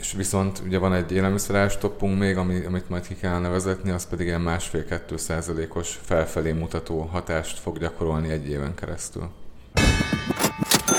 és 0.01 0.13
viszont 0.17 0.63
ugye 0.67 0.79
van 0.79 0.95
egy 0.95 1.13
élelmiszerás 1.13 1.79
toppunk 1.79 2.19
még, 2.19 2.37
ami, 2.37 2.65
amit 2.65 2.89
majd 2.89 3.07
ki 3.07 3.15
kellene 3.15 3.49
vezetni, 3.49 3.91
az 3.91 4.09
pedig 4.09 4.27
ilyen 4.27 4.41
másfél-kettő 4.41 5.17
százalékos 5.17 5.99
felfelé 6.03 6.53
mutató 6.53 7.01
hatást 7.01 7.59
fog 7.59 7.79
gyakorolni 7.79 8.31
egy 8.31 8.49
éven 8.49 8.75
keresztül. 8.75 9.29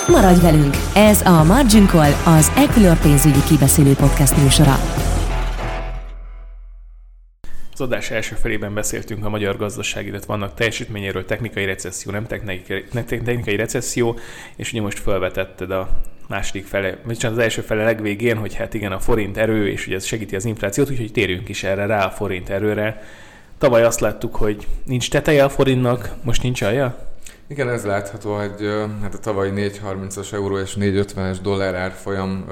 Maradj 0.08 0.42
velünk! 0.42 0.76
Ez 0.96 1.22
a 1.22 1.44
Margin 1.44 1.88
Call, 1.88 2.12
az 2.26 2.52
Equilor 2.56 3.00
pénzügyi 3.00 3.44
kibeszélő 3.48 3.94
podcast 3.94 4.38
műsora. 4.38 4.76
Az 7.74 7.82
adás 7.82 8.12
első 8.12 8.36
felében 8.36 8.74
beszéltünk 8.74 9.26
a 9.26 9.30
magyar 9.30 9.58
gazdaság, 9.58 10.06
illetve 10.06 10.28
vannak 10.28 10.54
teljesítményéről, 10.54 11.26
technikai 11.26 11.66
recesszió, 11.66 12.12
nem 12.12 12.26
technikai, 12.26 12.86
nem 12.92 13.06
technikai 13.06 13.56
recesszió, 13.56 14.20
és 14.56 14.72
ugye 14.72 14.82
most 14.82 15.00
felvetetted 15.00 15.72
a 15.72 16.02
második 16.28 16.66
fele, 16.66 16.98
vagy 17.04 17.26
az 17.26 17.38
első 17.38 17.62
fele 17.62 17.84
legvégén, 17.84 18.38
hogy 18.38 18.56
hát 18.56 18.74
igen, 18.74 18.92
a 18.92 19.00
forint 19.00 19.38
erő, 19.38 19.70
és 19.70 19.88
ugye 19.88 19.96
ez 19.96 20.06
segíti 20.06 20.36
az 20.36 20.46
inflációt, 20.46 20.90
úgyhogy 20.90 21.12
térjünk 21.12 21.50
is 21.50 21.64
erre 21.64 21.86
rá 21.86 22.06
a 22.06 22.10
forint 22.10 22.50
erőre. 22.50 23.04
Tavaly 23.58 23.84
azt 23.84 24.00
láttuk, 24.00 24.36
hogy 24.36 24.68
nincs 24.84 25.10
teteje 25.10 25.44
a 25.44 25.50
forintnak, 25.50 26.14
most 26.24 26.44
nincs 26.44 26.62
alja? 26.62 26.98
Igen, 27.48 27.70
ez 27.70 27.86
látható, 27.86 28.36
hogy 28.36 28.70
hát 29.02 29.14
a 29.14 29.20
tavalyi 29.20 29.52
4,30-as 29.56 30.34
euró 30.34 30.58
és 30.58 30.76
4,50-es 30.80 31.38
dollár 31.42 31.76
árfolyam 31.76 32.46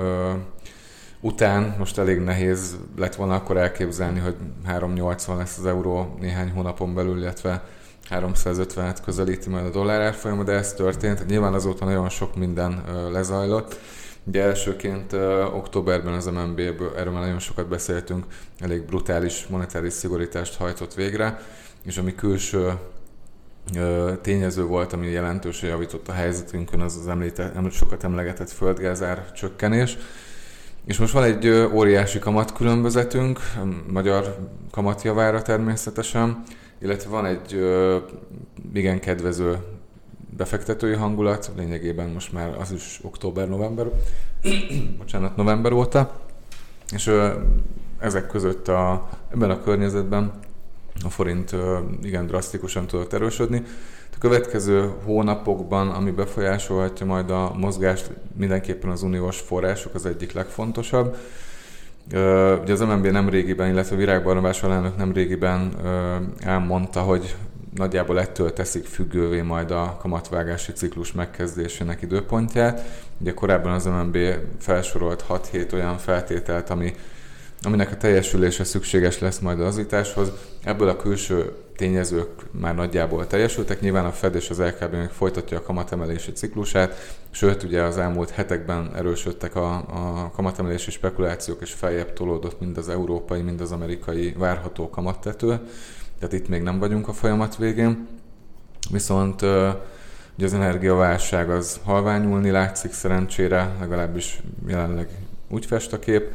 után 1.20 1.75
most 1.77 1.98
elég 1.98 2.20
nehéz 2.20 2.77
lett 2.98 3.15
volna 3.15 3.36
akkor 3.36 3.58
elképzelni, 3.58 4.20
hogy 4.20 4.36
380 4.65 5.38
lesz 5.38 5.58
az 5.58 5.65
euró 5.65 6.17
néhány 6.20 6.50
hónapon 6.50 6.94
belül, 6.94 7.17
illetve 7.17 7.63
350-et 8.09 8.97
közelíti 9.05 9.50
majd 9.50 9.65
a 9.65 9.69
dollár 9.69 10.01
árfolyama, 10.01 10.43
de 10.43 10.51
ez 10.51 10.74
történt. 10.74 11.25
Nyilván 11.25 11.53
azóta 11.53 11.85
nagyon 11.85 12.09
sok 12.09 12.35
minden 12.35 12.83
lezajlott. 13.12 13.79
Ugye 14.24 14.43
elsőként 14.43 15.13
októberben 15.53 16.13
az 16.13 16.25
MNB-ből, 16.25 16.93
erről 16.97 17.13
már 17.13 17.21
nagyon 17.21 17.39
sokat 17.39 17.67
beszéltünk, 17.67 18.25
elég 18.59 18.85
brutális 18.85 19.47
monetáris 19.47 19.93
szigorítást 19.93 20.55
hajtott 20.55 20.93
végre, 20.93 21.41
és 21.85 21.97
ami 21.97 22.15
külső 22.15 22.74
tényező 24.21 24.63
volt, 24.63 24.93
ami 24.93 25.07
jelentősen 25.07 25.69
javított 25.69 26.07
a 26.07 26.12
helyzetünkön, 26.12 26.79
az 26.79 26.97
az 26.97 27.07
említett, 27.07 27.71
sokat 27.71 28.03
emlegetett 28.03 28.50
földgázár 28.50 29.31
csökkenés. 29.31 29.97
És 30.85 30.97
most 30.97 31.13
van 31.13 31.24
egy 31.24 31.50
óriási 31.74 32.19
kamatkülönbözetünk, 32.19 33.39
magyar 33.91 34.38
kamatjavára 34.71 35.41
természetesen, 35.41 36.43
illetve 36.82 37.10
van 37.10 37.25
egy 37.25 37.60
igen 38.74 39.00
kedvező 39.00 39.58
befektetői 40.38 40.94
hangulat, 40.94 41.51
lényegében 41.55 42.10
most 42.10 42.34
már 42.34 42.55
az 42.60 42.72
is 42.72 43.00
október-november, 43.03 43.88
bocsánat, 45.00 45.36
november 45.36 45.72
óta, 45.72 46.20
és 46.94 47.12
ezek 48.00 48.27
között 48.27 48.67
a, 48.67 49.10
ebben 49.32 49.50
a 49.50 49.62
környezetben 49.62 50.32
a 51.03 51.10
forint 51.10 51.55
igen 52.01 52.27
drasztikusan 52.27 52.88
tudott 52.88 53.13
erősödni. 53.13 53.63
A 54.15 54.17
következő 54.20 54.91
hónapokban, 55.03 55.89
ami 55.89 56.12
befolyásolhatja 56.12 57.05
majd 57.05 57.29
a 57.29 57.53
mozgást, 57.58 58.12
mindenképpen 58.38 58.89
az 58.89 59.01
uniós 59.01 59.39
források 59.39 59.94
az 59.94 60.05
egyik 60.05 60.32
legfontosabb. 60.32 61.17
Ugye 62.62 62.74
az 62.74 62.79
MNB 62.79 63.07
nem 63.07 63.29
régiben, 63.29 63.69
illetve 63.69 63.95
Virág 63.95 64.24
Barnabás 64.24 64.63
alelnök 64.63 64.97
nem 64.97 65.13
régiben 65.13 65.74
elmondta, 66.39 67.01
hogy 67.01 67.35
nagyjából 67.75 68.19
ettől 68.19 68.53
teszik 68.53 68.85
függővé 68.85 69.41
majd 69.41 69.71
a 69.71 69.97
kamatvágási 70.00 70.71
ciklus 70.71 71.12
megkezdésének 71.12 72.01
időpontját. 72.01 72.81
Ugye 73.17 73.33
korábban 73.33 73.71
az 73.71 73.85
MNB 73.85 74.17
felsorolt 74.59 75.25
6-7 75.29 75.74
olyan 75.74 75.97
feltételt, 75.97 76.69
ami 76.69 76.93
aminek 77.65 77.91
a 77.91 77.98
teljesülése 77.98 78.63
szükséges 78.63 79.19
lesz 79.19 79.39
majd 79.39 79.60
az 79.60 79.65
azításhoz. 79.65 80.31
Ebből 80.63 80.89
a 80.89 80.95
külső 80.95 81.53
tényezők 81.75 82.29
már 82.51 82.75
nagyjából 82.75 83.27
teljesültek. 83.27 83.79
Nyilván 83.79 84.05
a 84.05 84.12
Fed 84.12 84.36
és 84.36 84.50
az 84.50 84.60
LKB 84.60 84.95
még 84.95 85.10
folytatja 85.10 85.57
a 85.57 85.62
kamatemelési 85.62 86.31
ciklusát, 86.31 87.17
sőt 87.29 87.63
ugye 87.63 87.81
az 87.81 87.98
elmúlt 87.98 88.29
hetekben 88.29 88.91
erősödtek 88.95 89.55
a, 89.55 89.74
a 89.75 90.31
kamatemelési 90.36 90.91
spekulációk, 90.91 91.62
és 91.62 91.72
feljebb 91.72 92.13
tolódott 92.13 92.60
mind 92.60 92.77
az 92.77 92.89
európai, 92.89 93.41
mind 93.41 93.62
az 93.62 93.72
amerikai 93.72 94.36
várható 94.38 94.89
kamattető. 94.89 95.48
Tehát 96.19 96.34
itt 96.34 96.48
még 96.48 96.62
nem 96.62 96.79
vagyunk 96.79 97.07
a 97.07 97.13
folyamat 97.13 97.57
végén. 97.57 98.07
Viszont 98.91 99.41
ugye 100.36 100.45
az 100.45 100.53
energiaválság 100.53 101.50
az 101.50 101.79
halványulni 101.84 102.50
látszik 102.50 102.93
szerencsére, 102.93 103.75
legalábbis 103.79 104.41
jelenleg 104.67 105.07
úgy 105.50 105.65
fest 105.65 105.93
a 105.93 106.00
kép 106.00 106.31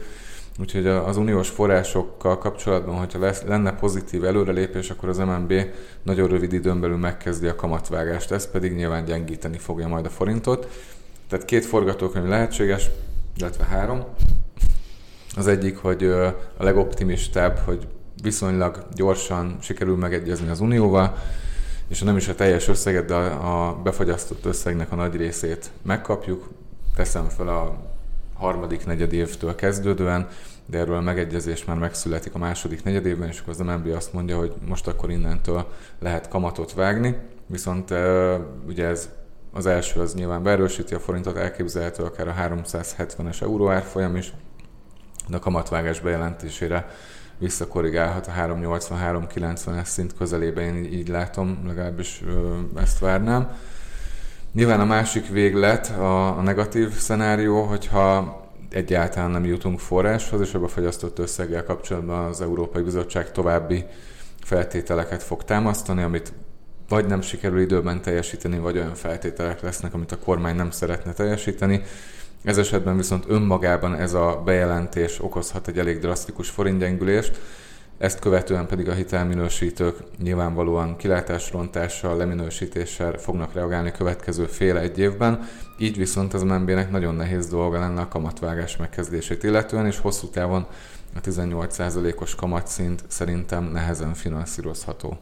Úgyhogy 0.60 0.86
az 0.86 1.16
uniós 1.16 1.48
forrásokkal 1.48 2.38
kapcsolatban, 2.38 2.94
hogyha 2.94 3.18
lesz, 3.18 3.42
lenne 3.42 3.72
pozitív 3.72 4.24
előrelépés, 4.24 4.90
akkor 4.90 5.08
az 5.08 5.18
MNB 5.18 5.54
nagyon 6.02 6.28
rövid 6.28 6.52
időn 6.52 6.80
belül 6.80 6.96
megkezdi 6.96 7.46
a 7.46 7.54
kamatvágást, 7.54 8.30
ez 8.30 8.50
pedig 8.50 8.74
nyilván 8.74 9.04
gyengíteni 9.04 9.58
fogja 9.58 9.88
majd 9.88 10.06
a 10.06 10.10
forintot. 10.10 10.68
Tehát 11.28 11.44
két 11.44 11.64
forgatókönyv 11.66 12.26
lehetséges, 12.26 12.90
illetve 13.36 13.64
három. 13.64 14.04
Az 15.36 15.46
egyik, 15.46 15.76
hogy 15.76 16.04
a 16.04 16.34
legoptimistább, 16.58 17.58
hogy 17.64 17.86
viszonylag 18.22 18.86
gyorsan 18.94 19.56
sikerül 19.60 19.96
megegyezni 19.96 20.48
az 20.48 20.60
unióval, 20.60 21.16
és 21.88 22.02
nem 22.02 22.16
is 22.16 22.28
a 22.28 22.34
teljes 22.34 22.68
összeget, 22.68 23.04
de 23.04 23.14
a 23.14 23.80
befagyasztott 23.82 24.44
összegnek 24.44 24.92
a 24.92 24.94
nagy 24.94 25.16
részét 25.16 25.70
megkapjuk. 25.82 26.48
Teszem 26.96 27.28
fel 27.28 27.48
a 27.48 27.89
harmadik 28.40 28.86
negyed 28.86 29.12
évtől 29.12 29.54
kezdődően, 29.54 30.28
de 30.66 30.78
erről 30.78 30.96
a 30.96 31.00
megegyezés 31.00 31.64
már 31.64 31.76
megszületik 31.76 32.34
a 32.34 32.38
második 32.38 32.82
negyed 32.82 33.06
évben, 33.06 33.28
és 33.28 33.40
akkor 33.40 33.52
az 33.52 33.58
MNB 33.58 33.92
azt 33.96 34.12
mondja, 34.12 34.38
hogy 34.38 34.52
most 34.66 34.86
akkor 34.88 35.10
innentől 35.10 35.66
lehet 35.98 36.28
kamatot 36.28 36.72
vágni, 36.72 37.16
viszont 37.46 37.94
ugye 38.66 38.86
ez 38.86 39.08
az 39.52 39.66
első 39.66 40.00
az 40.00 40.14
nyilván 40.14 40.42
beerősíti 40.42 40.94
a 40.94 40.98
forintot, 40.98 41.36
elképzelhető 41.36 42.02
akár 42.02 42.28
a 42.28 42.34
370-es 42.38 43.42
euró 43.42 43.70
árfolyam 43.70 44.16
is, 44.16 44.32
de 45.28 45.36
a 45.36 45.40
kamatvágás 45.40 46.00
bejelentésére 46.00 46.88
visszakorrigálhat 47.38 48.26
a 48.26 48.32
380-390-es 48.32 49.84
szint 49.84 50.14
közelébe, 50.14 50.60
én 50.60 50.84
így 50.84 51.08
látom, 51.08 51.62
legalábbis 51.66 52.22
ezt 52.76 52.98
várnám. 52.98 53.56
Nyilván 54.52 54.80
a 54.80 54.84
másik 54.84 55.28
véglet, 55.28 55.88
a, 55.88 56.38
a 56.38 56.42
negatív 56.42 56.90
szenárió, 56.90 57.62
hogyha 57.62 58.40
egyáltalán 58.70 59.30
nem 59.30 59.44
jutunk 59.44 59.80
forráshoz, 59.80 60.40
és 60.40 60.54
a 60.54 60.60
befagyasztott 60.60 61.18
összeggel 61.18 61.64
kapcsolatban 61.64 62.24
az 62.24 62.40
Európai 62.40 62.82
Bizottság 62.82 63.32
további 63.32 63.84
feltételeket 64.42 65.22
fog 65.22 65.44
támasztani, 65.44 66.02
amit 66.02 66.32
vagy 66.88 67.06
nem 67.06 67.20
sikerül 67.20 67.60
időben 67.60 68.02
teljesíteni, 68.02 68.58
vagy 68.58 68.76
olyan 68.76 68.94
feltételek 68.94 69.60
lesznek, 69.60 69.94
amit 69.94 70.12
a 70.12 70.18
kormány 70.18 70.56
nem 70.56 70.70
szeretne 70.70 71.12
teljesíteni. 71.12 71.82
Ez 72.44 72.58
esetben 72.58 72.96
viszont 72.96 73.24
önmagában 73.28 73.94
ez 73.94 74.14
a 74.14 74.42
bejelentés 74.44 75.22
okozhat 75.22 75.68
egy 75.68 75.78
elég 75.78 75.98
drasztikus 75.98 76.48
forintgyengülést, 76.48 77.40
ezt 78.00 78.18
követően 78.18 78.66
pedig 78.66 78.88
a 78.88 78.92
hitelminősítők 78.92 79.96
nyilvánvalóan 80.22 80.96
kilátásrontással, 80.96 82.16
leminősítéssel 82.16 83.18
fognak 83.18 83.54
reagálni 83.54 83.92
következő 83.92 84.46
fél 84.46 84.76
egy 84.76 84.98
évben, 84.98 85.48
így 85.78 85.96
viszont 85.96 86.34
az 86.34 86.42
MNB-nek 86.42 86.90
nagyon 86.90 87.14
nehéz 87.14 87.48
dolga 87.48 87.78
lenne 87.78 88.00
a 88.00 88.08
kamatvágás 88.08 88.76
megkezdését 88.76 89.42
illetően, 89.42 89.86
és 89.86 89.98
hosszú 89.98 90.26
távon 90.26 90.66
a 91.14 91.20
18%-os 91.20 92.34
kamatszint 92.34 93.04
szerintem 93.06 93.64
nehezen 93.64 94.14
finanszírozható. 94.14 95.18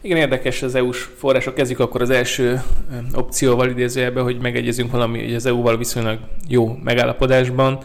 Igen, 0.00 0.16
érdekes 0.16 0.62
az 0.62 0.74
EU-s 0.74 1.02
források. 1.16 1.54
Kezdjük 1.54 1.80
akkor 1.80 2.02
az 2.02 2.10
első 2.10 2.62
opcióval 3.14 3.68
idézőjelbe, 3.68 4.20
hogy 4.20 4.40
megegyezünk 4.40 4.90
valami 4.90 5.24
hogy 5.24 5.34
az 5.34 5.46
EU-val 5.46 5.78
viszonylag 5.78 6.18
jó 6.48 6.78
megállapodásban 6.84 7.78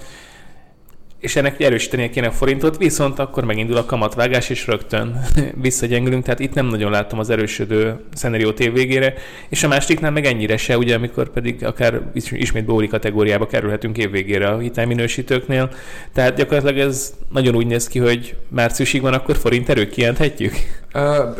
és 1.19 1.35
ennek 1.35 1.59
erősítenie 1.61 2.09
kéne 2.09 2.27
a 2.27 2.31
forintot, 2.31 2.77
viszont 2.77 3.19
akkor 3.19 3.43
megindul 3.43 3.77
a 3.77 3.85
kamatvágás, 3.85 4.49
és 4.49 4.67
rögtön 4.67 5.21
visszagyengülünk, 5.61 6.23
tehát 6.23 6.39
itt 6.39 6.53
nem 6.53 6.65
nagyon 6.65 6.91
látom 6.91 7.19
az 7.19 7.29
erősödő 7.29 7.99
szenáriót 8.13 8.59
év 8.59 8.73
végére, 8.73 9.13
és 9.49 9.63
a 9.63 9.67
másiknál 9.67 10.11
meg 10.11 10.25
ennyire 10.25 10.57
se, 10.57 10.77
ugye, 10.77 10.95
amikor 10.95 11.29
pedig 11.29 11.65
akár 11.65 12.01
ismét 12.13 12.65
bóli 12.65 12.87
kategóriába 12.87 13.47
kerülhetünk 13.47 13.97
év 13.97 14.11
végére 14.11 14.47
a 14.47 14.59
hitelminősítőknél, 14.59 15.69
tehát 16.13 16.35
gyakorlatilag 16.35 16.87
ez 16.87 17.13
nagyon 17.31 17.55
úgy 17.55 17.67
néz 17.67 17.87
ki, 17.87 17.99
hogy 17.99 18.35
márciusig 18.49 19.01
van, 19.01 19.13
akkor 19.13 19.37
forint 19.37 19.69
erő 19.69 19.87
kijelenthetjük? 19.87 20.53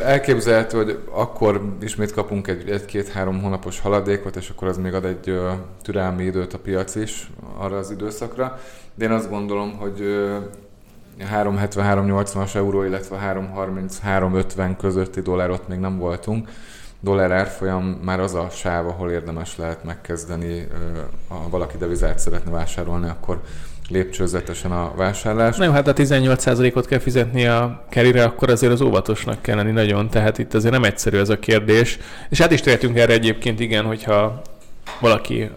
Elképzelhető, 0.04 0.78
hogy 0.78 1.00
akkor 1.12 1.76
ismét 1.80 2.12
kapunk 2.12 2.48
egy, 2.48 2.70
egy-két-három 2.70 3.42
hónapos 3.42 3.80
haladékot, 3.80 4.36
és 4.36 4.50
akkor 4.50 4.68
az 4.68 4.78
még 4.78 4.94
ad 4.94 5.06
egy 5.06 5.40
türelmi 5.82 6.24
időt 6.24 6.54
a 6.54 6.60
piac 6.60 6.96
is 6.96 7.32
arra 7.58 7.78
az 7.78 7.92
időszakra. 7.92 8.60
De 8.96 9.06
én 9.06 9.12
azt 9.12 9.30
gondolom, 9.30 9.78
hogy 9.78 10.02
370-380-as 11.34 12.56
euró, 12.56 12.84
illetve 12.84 13.34
330-350 14.06 14.76
közötti 14.78 15.22
dollárot 15.22 15.68
még 15.68 15.80
nem 15.80 15.98
voltunk. 15.98 16.50
Dollár 17.00 17.32
árfolyam 17.32 17.84
már 17.84 18.20
az 18.20 18.34
a 18.34 18.48
sáv, 18.50 18.88
ahol 18.88 19.12
érdemes 19.12 19.58
lehet 19.58 19.84
megkezdeni, 19.84 20.68
ha 21.28 21.50
valaki 21.50 21.78
devizát 21.78 22.20
szeretne 22.20 22.52
vásárolni, 22.52 23.10
akkor 23.10 23.42
lépcsőzetesen 23.90 24.72
a 24.72 24.94
vásárlás. 24.96 25.58
Jó, 25.58 25.72
hát 25.72 25.88
a 25.88 25.94
18%-ot 25.94 26.86
kell 26.86 27.00
fizetni 27.00 27.48
a 27.48 27.86
kerire, 27.90 28.24
akkor 28.24 28.50
azért 28.50 28.74
az 28.74 28.82
óvatosnak 28.82 29.42
kell 29.42 29.56
lenni 29.56 29.72
nagyon, 29.72 30.10
tehát 30.10 30.38
itt 30.38 30.54
azért 30.54 30.74
nem 30.74 30.84
egyszerű 30.84 31.18
ez 31.18 31.30
a 31.30 31.40
kérdés. 31.40 32.00
És 32.30 32.42
hát 32.42 32.52
is 32.52 32.62
tehetünk 32.62 32.98
erre 32.98 33.14
egyébként, 33.14 33.60
igen, 33.60 33.86
hogyha 33.86 34.42
valaki 35.00 35.50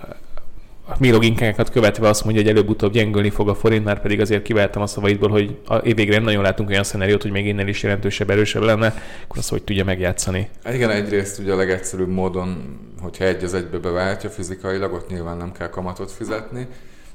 a 0.90 0.96
mi 0.98 1.10
loginkákat 1.10 1.70
követve 1.70 2.08
azt 2.08 2.24
mondja, 2.24 2.42
hogy 2.42 2.50
előbb-utóbb 2.50 2.92
gyengülni 2.92 3.30
fog 3.30 3.48
a 3.48 3.54
forint, 3.54 3.84
már 3.84 4.00
pedig 4.00 4.20
azért 4.20 4.42
kivettem 4.42 4.82
a 4.82 4.86
szavaidból, 4.86 5.28
hogy 5.28 5.58
a 5.66 5.76
évvégre 5.76 6.14
nem 6.14 6.24
nagyon 6.24 6.42
látunk 6.42 6.68
olyan 6.68 6.84
szenáriót, 6.84 7.22
hogy 7.22 7.30
még 7.30 7.46
innen 7.46 7.68
is 7.68 7.82
jelentősebb, 7.82 8.30
erősebb 8.30 8.62
lenne, 8.62 8.86
akkor 9.24 9.38
azt 9.38 9.50
hogy 9.50 9.62
tudja 9.62 9.84
megjátszani. 9.84 10.48
Igen, 10.72 10.90
egyrészt 10.90 11.38
ugye 11.38 11.52
a 11.52 11.56
legegyszerűbb 11.56 12.08
módon, 12.08 12.78
hogyha 13.00 13.24
egy 13.24 13.44
az 13.44 13.54
egybe 13.54 13.78
beváltja 13.78 14.30
fizikailag, 14.30 14.92
ott 14.92 15.10
nyilván 15.10 15.36
nem 15.36 15.52
kell 15.52 15.68
kamatot 15.68 16.10
fizetni, 16.10 16.66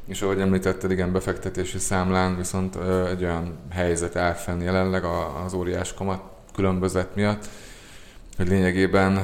és 0.06 0.22
ahogy 0.22 0.40
említetted, 0.40 0.92
igen, 0.92 1.12
befektetési 1.12 1.78
számlán 1.78 2.38
viszont 2.38 2.76
egy 3.10 3.24
olyan 3.24 3.58
helyzet 3.70 4.16
áll 4.16 4.34
fenn 4.34 4.62
jelenleg 4.62 5.04
az 5.46 5.54
óriás 5.54 5.94
kamat 5.94 6.22
különbözet 6.54 7.16
miatt, 7.16 7.50
hogy 8.38 8.48
lényegében 8.48 9.16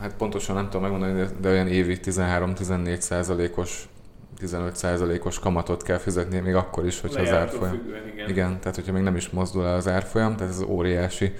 hát 0.00 0.14
pontosan 0.18 0.54
nem 0.54 0.64
tudom 0.64 0.82
megmondani, 0.82 1.28
de 1.40 1.48
olyan 1.48 1.68
évi 1.68 1.98
13-14 2.04 2.98
százalékos 3.00 3.88
15 4.38 4.76
százalékos 4.76 5.38
kamatot 5.38 5.82
kell 5.82 5.98
fizetni, 5.98 6.38
még 6.38 6.54
akkor 6.54 6.86
is, 6.86 7.00
hogyha 7.00 7.22
az 7.22 7.32
árfolyam... 7.32 7.74
Függően, 7.74 8.08
igen. 8.12 8.28
igen, 8.28 8.60
tehát 8.60 8.74
hogyha 8.74 8.92
még 8.92 9.02
nem 9.02 9.16
is 9.16 9.30
mozdul 9.30 9.66
el 9.66 9.74
az 9.74 9.88
árfolyam, 9.88 10.36
tehát 10.36 10.52
ez 10.52 10.62
óriási 10.62 11.32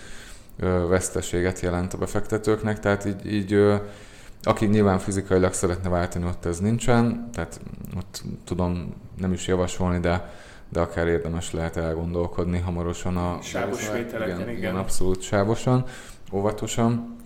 ö, 0.58 0.86
veszteséget 0.88 1.60
jelent 1.60 1.94
a 1.94 1.98
befektetőknek, 1.98 2.80
tehát 2.80 3.04
így, 3.04 3.32
így 3.32 3.52
ö, 3.52 3.76
aki 4.42 4.66
nyilván 4.66 4.98
fizikailag 4.98 5.52
szeretne 5.52 5.88
váltani, 5.88 6.24
ott 6.24 6.44
ez 6.44 6.58
nincsen, 6.58 7.30
tehát 7.32 7.60
ott 7.96 8.22
tudom 8.44 8.94
nem 9.18 9.32
is 9.32 9.46
javasolni, 9.46 10.00
de 10.00 10.30
de 10.72 10.80
akár 10.80 11.06
érdemes 11.06 11.52
lehet 11.52 11.76
elgondolkodni 11.76 12.58
hamarosan 12.58 13.16
a... 13.16 13.38
Sávos 13.42 13.90
vételeken, 13.90 14.36
igen, 14.36 14.40
igen. 14.40 14.56
igen. 14.56 14.76
abszolút 14.76 15.22
sávosan, 15.22 15.84
óvatosan 16.32 17.16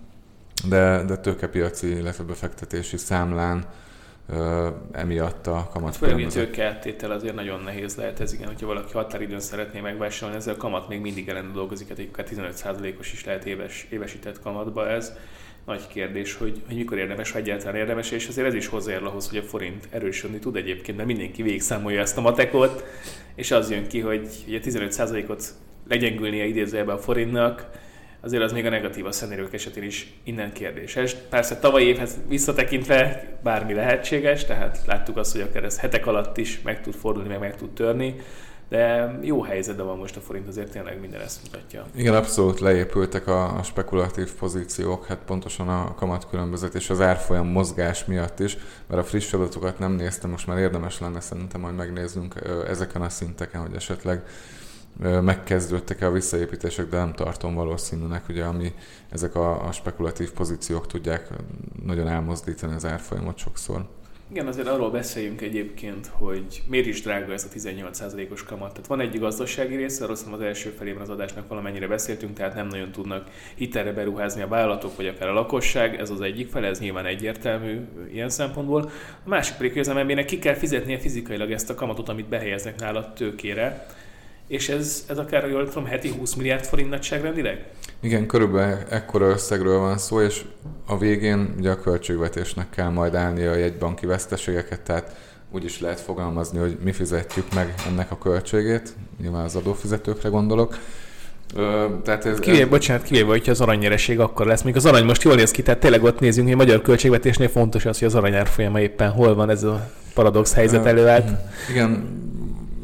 de, 0.65 1.03
de 1.03 1.17
tőkepiaci, 1.17 1.87
illetve 1.87 2.23
befektetési 2.23 2.97
számlán 2.97 3.65
ö, 4.29 4.69
emiatt 4.91 5.47
a 5.47 5.69
kamat. 5.73 5.89
Hát 5.89 6.09
főleg 6.09 6.27
tőkeáttétel 6.27 7.11
azért 7.11 7.35
nagyon 7.35 7.59
nehéz 7.59 7.95
lehet 7.95 8.19
ez, 8.19 8.33
igen, 8.33 8.47
hogyha 8.47 8.65
valaki 8.65 8.93
határidőn 8.93 9.39
szeretné 9.39 9.79
megvásárolni, 9.79 10.37
ezzel 10.37 10.53
a 10.53 10.57
kamat 10.57 10.87
még 10.87 11.01
mindig 11.01 11.29
ellen 11.29 11.51
dolgozik, 11.53 11.87
hát 11.87 11.97
egyébként 11.97 12.29
15%-os 12.31 13.13
is 13.13 13.25
lehet 13.25 13.45
éves, 13.45 13.87
évesített 13.89 14.41
kamatba 14.41 14.89
ez. 14.89 15.13
Nagy 15.67 15.87
kérdés, 15.87 16.33
hogy, 16.33 16.61
hogy 16.67 16.75
mikor 16.75 16.97
érdemes, 16.97 17.31
ha 17.31 17.37
egyáltalán 17.37 17.75
érdemes, 17.75 18.11
és 18.11 18.27
azért 18.27 18.47
ez 18.47 18.53
is 18.53 18.67
hozzájárul 18.67 19.07
ahhoz, 19.07 19.29
hogy 19.29 19.37
a 19.37 19.43
forint 19.43 19.87
erősödni 19.89 20.39
tud 20.39 20.55
egyébként, 20.55 20.97
mert 20.97 21.09
mindenki 21.09 21.43
végigszámolja 21.43 22.01
ezt 22.01 22.17
a 22.17 22.21
matekot, 22.21 22.85
és 23.35 23.51
az 23.51 23.71
jön 23.71 23.87
ki, 23.87 23.99
hogy 23.99 24.27
ugye 24.47 24.59
15%-ot 24.63 25.53
legyengülnie 25.87 26.45
idézőjelben 26.45 26.95
a 26.95 26.99
forintnak, 26.99 27.69
azért 28.21 28.43
az 28.43 28.51
még 28.51 28.65
a 28.65 28.69
negatív 28.69 29.05
a 29.05 29.11
szenerők 29.11 29.53
esetén 29.53 29.83
is 29.83 30.13
innen 30.23 30.53
kérdéses. 30.53 31.15
Persze 31.29 31.59
tavalyi 31.59 31.87
évhez 31.87 32.17
visszatekintve 32.27 33.27
bármi 33.43 33.73
lehetséges, 33.73 34.45
tehát 34.45 34.81
láttuk 34.85 35.17
azt, 35.17 35.31
hogy 35.31 35.41
akár 35.41 35.63
ez 35.63 35.79
hetek 35.79 36.07
alatt 36.07 36.37
is 36.37 36.61
meg 36.61 36.81
tud 36.81 36.93
fordulni, 36.93 37.29
meg 37.29 37.39
meg 37.39 37.55
tud 37.55 37.73
törni, 37.73 38.15
de 38.69 39.17
jó 39.21 39.41
helyzetben 39.41 39.85
van 39.85 39.97
most 39.97 40.15
a 40.15 40.19
forint, 40.19 40.47
azért 40.47 40.71
tényleg 40.71 40.99
minden 40.99 41.21
ezt 41.21 41.43
mutatja. 41.43 41.85
Igen, 41.95 42.15
abszolút 42.15 42.59
leépültek 42.59 43.27
a, 43.27 43.57
a 43.57 43.63
spekulatív 43.63 44.33
pozíciók, 44.33 45.05
hát 45.05 45.19
pontosan 45.25 45.69
a 45.69 45.93
kamatkülönbözet 45.95 46.75
és 46.75 46.89
az 46.89 47.01
árfolyam 47.01 47.47
mozgás 47.47 48.05
miatt 48.05 48.39
is, 48.39 48.57
mert 48.87 49.01
a 49.01 49.05
friss 49.05 49.33
adatokat 49.33 49.79
nem 49.79 49.91
néztem, 49.91 50.29
most 50.29 50.47
már 50.47 50.57
érdemes 50.57 50.99
lenne 50.99 51.19
szerintem 51.19 51.61
majd 51.61 51.75
megnéznünk 51.75 52.33
ezeken 52.67 53.01
a 53.01 53.09
szinteken, 53.09 53.61
hogy 53.61 53.75
esetleg 53.75 54.23
megkezdődtek-e 55.21 56.05
a 56.05 56.11
visszaépítések, 56.11 56.89
de 56.89 56.97
nem 56.97 57.13
tartom 57.13 57.55
valószínűnek, 57.55 58.29
ugye, 58.29 58.43
ami 58.43 58.73
ezek 59.09 59.35
a, 59.35 59.67
a 59.67 59.71
spekulatív 59.71 60.31
pozíciók 60.31 60.87
tudják 60.87 61.29
nagyon 61.83 62.07
elmozdítani 62.07 62.73
az 62.73 62.85
árfolyamot 62.85 63.37
sokszor. 63.37 63.85
Igen, 64.31 64.47
azért 64.47 64.67
arról 64.67 64.91
beszéljünk 64.91 65.41
egyébként, 65.41 66.07
hogy 66.07 66.63
miért 66.67 66.85
is 66.85 67.01
drága 67.01 67.33
ez 67.33 67.47
a 67.51 67.57
18%-os 67.57 68.43
kamat. 68.43 68.71
Tehát 68.71 68.87
van 68.87 68.99
egy 68.99 69.19
gazdasági 69.19 69.75
része, 69.75 70.03
arról 70.03 70.17
az 70.31 70.41
első 70.41 70.69
felében 70.69 71.01
az 71.01 71.09
adásnak 71.09 71.47
valamennyire 71.47 71.87
beszéltünk, 71.87 72.33
tehát 72.33 72.55
nem 72.55 72.67
nagyon 72.67 72.91
tudnak 72.91 73.29
hitelre 73.55 73.91
beruházni 73.91 74.41
a 74.41 74.47
vállalatok, 74.47 74.95
vagy 74.95 75.07
akár 75.07 75.29
a 75.29 75.33
lakosság, 75.33 75.99
ez 75.99 76.09
az 76.09 76.21
egyik 76.21 76.49
fele, 76.49 76.67
ez 76.67 76.79
nyilván 76.79 77.05
egyértelmű 77.05 77.79
ilyen 78.11 78.29
szempontból. 78.29 78.91
A 79.25 79.29
másik 79.29 79.55
pedig, 79.55 79.71
hogy 79.71 79.81
az 79.81 79.87
MNB-nek 79.87 80.25
ki 80.25 80.39
kell 80.39 80.53
fizetnie 80.53 80.97
fizikailag 80.97 81.51
ezt 81.51 81.69
a 81.69 81.75
kamatot, 81.75 82.09
amit 82.09 82.29
behelyeznek 82.29 82.79
nála 82.79 83.13
tőkére, 83.13 83.87
és 84.47 84.69
ez, 84.69 85.05
ez 85.07 85.17
akár, 85.17 85.49
jól 85.49 85.67
tudom, 85.67 85.85
heti 85.85 86.09
20 86.17 86.33
milliárd 86.33 86.65
forint 86.65 86.89
nagyságrendileg? 86.89 87.65
Igen, 87.99 88.25
körülbelül 88.25 88.77
ekkora 88.89 89.27
összegről 89.27 89.79
van 89.79 89.97
szó, 89.97 90.21
és 90.21 90.41
a 90.85 90.97
végén 90.97 91.55
ugye 91.57 91.71
a 91.71 91.79
költségvetésnek 91.79 92.69
kell 92.69 92.89
majd 92.89 93.15
állni 93.15 93.45
a 93.45 93.55
jegybanki 93.55 94.05
veszteségeket, 94.05 94.81
tehát 94.81 95.15
úgy 95.51 95.63
is 95.63 95.79
lehet 95.79 95.99
fogalmazni, 95.99 96.59
hogy 96.59 96.77
mi 96.83 96.91
fizetjük 96.91 97.53
meg 97.53 97.73
ennek 97.87 98.11
a 98.11 98.17
költségét, 98.17 98.93
nyilván 99.21 99.43
az 99.43 99.55
adófizetőkre 99.55 100.29
gondolok. 100.29 100.77
Ö, 101.55 101.85
tehát 102.03 102.25
ez, 102.25 102.39
kivéve, 102.39 102.63
ez... 102.63 102.69
Bocsánat, 102.69 103.03
kivéve, 103.03 103.27
hogyha 103.27 103.51
az 103.51 103.61
aranynyereség 103.61 104.19
akkor 104.19 104.45
lesz. 104.45 104.61
Még 104.61 104.75
az 104.75 104.85
arany 104.85 105.05
most 105.05 105.23
jól 105.23 105.35
néz 105.35 105.51
ki, 105.51 105.61
tehát 105.61 105.79
tényleg 105.79 106.03
ott 106.03 106.19
nézünk, 106.19 106.45
hogy 106.45 106.55
a 106.55 106.57
magyar 106.57 106.81
költségvetésnél 106.81 107.49
fontos 107.49 107.85
az, 107.85 107.99
hogy 107.99 108.07
az 108.07 108.15
aranyár 108.15 108.47
folyama 108.47 108.79
éppen 108.79 109.11
hol 109.11 109.35
van, 109.35 109.49
ez 109.49 109.63
a 109.63 109.91
paradox 110.13 110.53
helyzet 110.53 110.85
előállt. 110.85 111.29
Igen, 111.69 112.19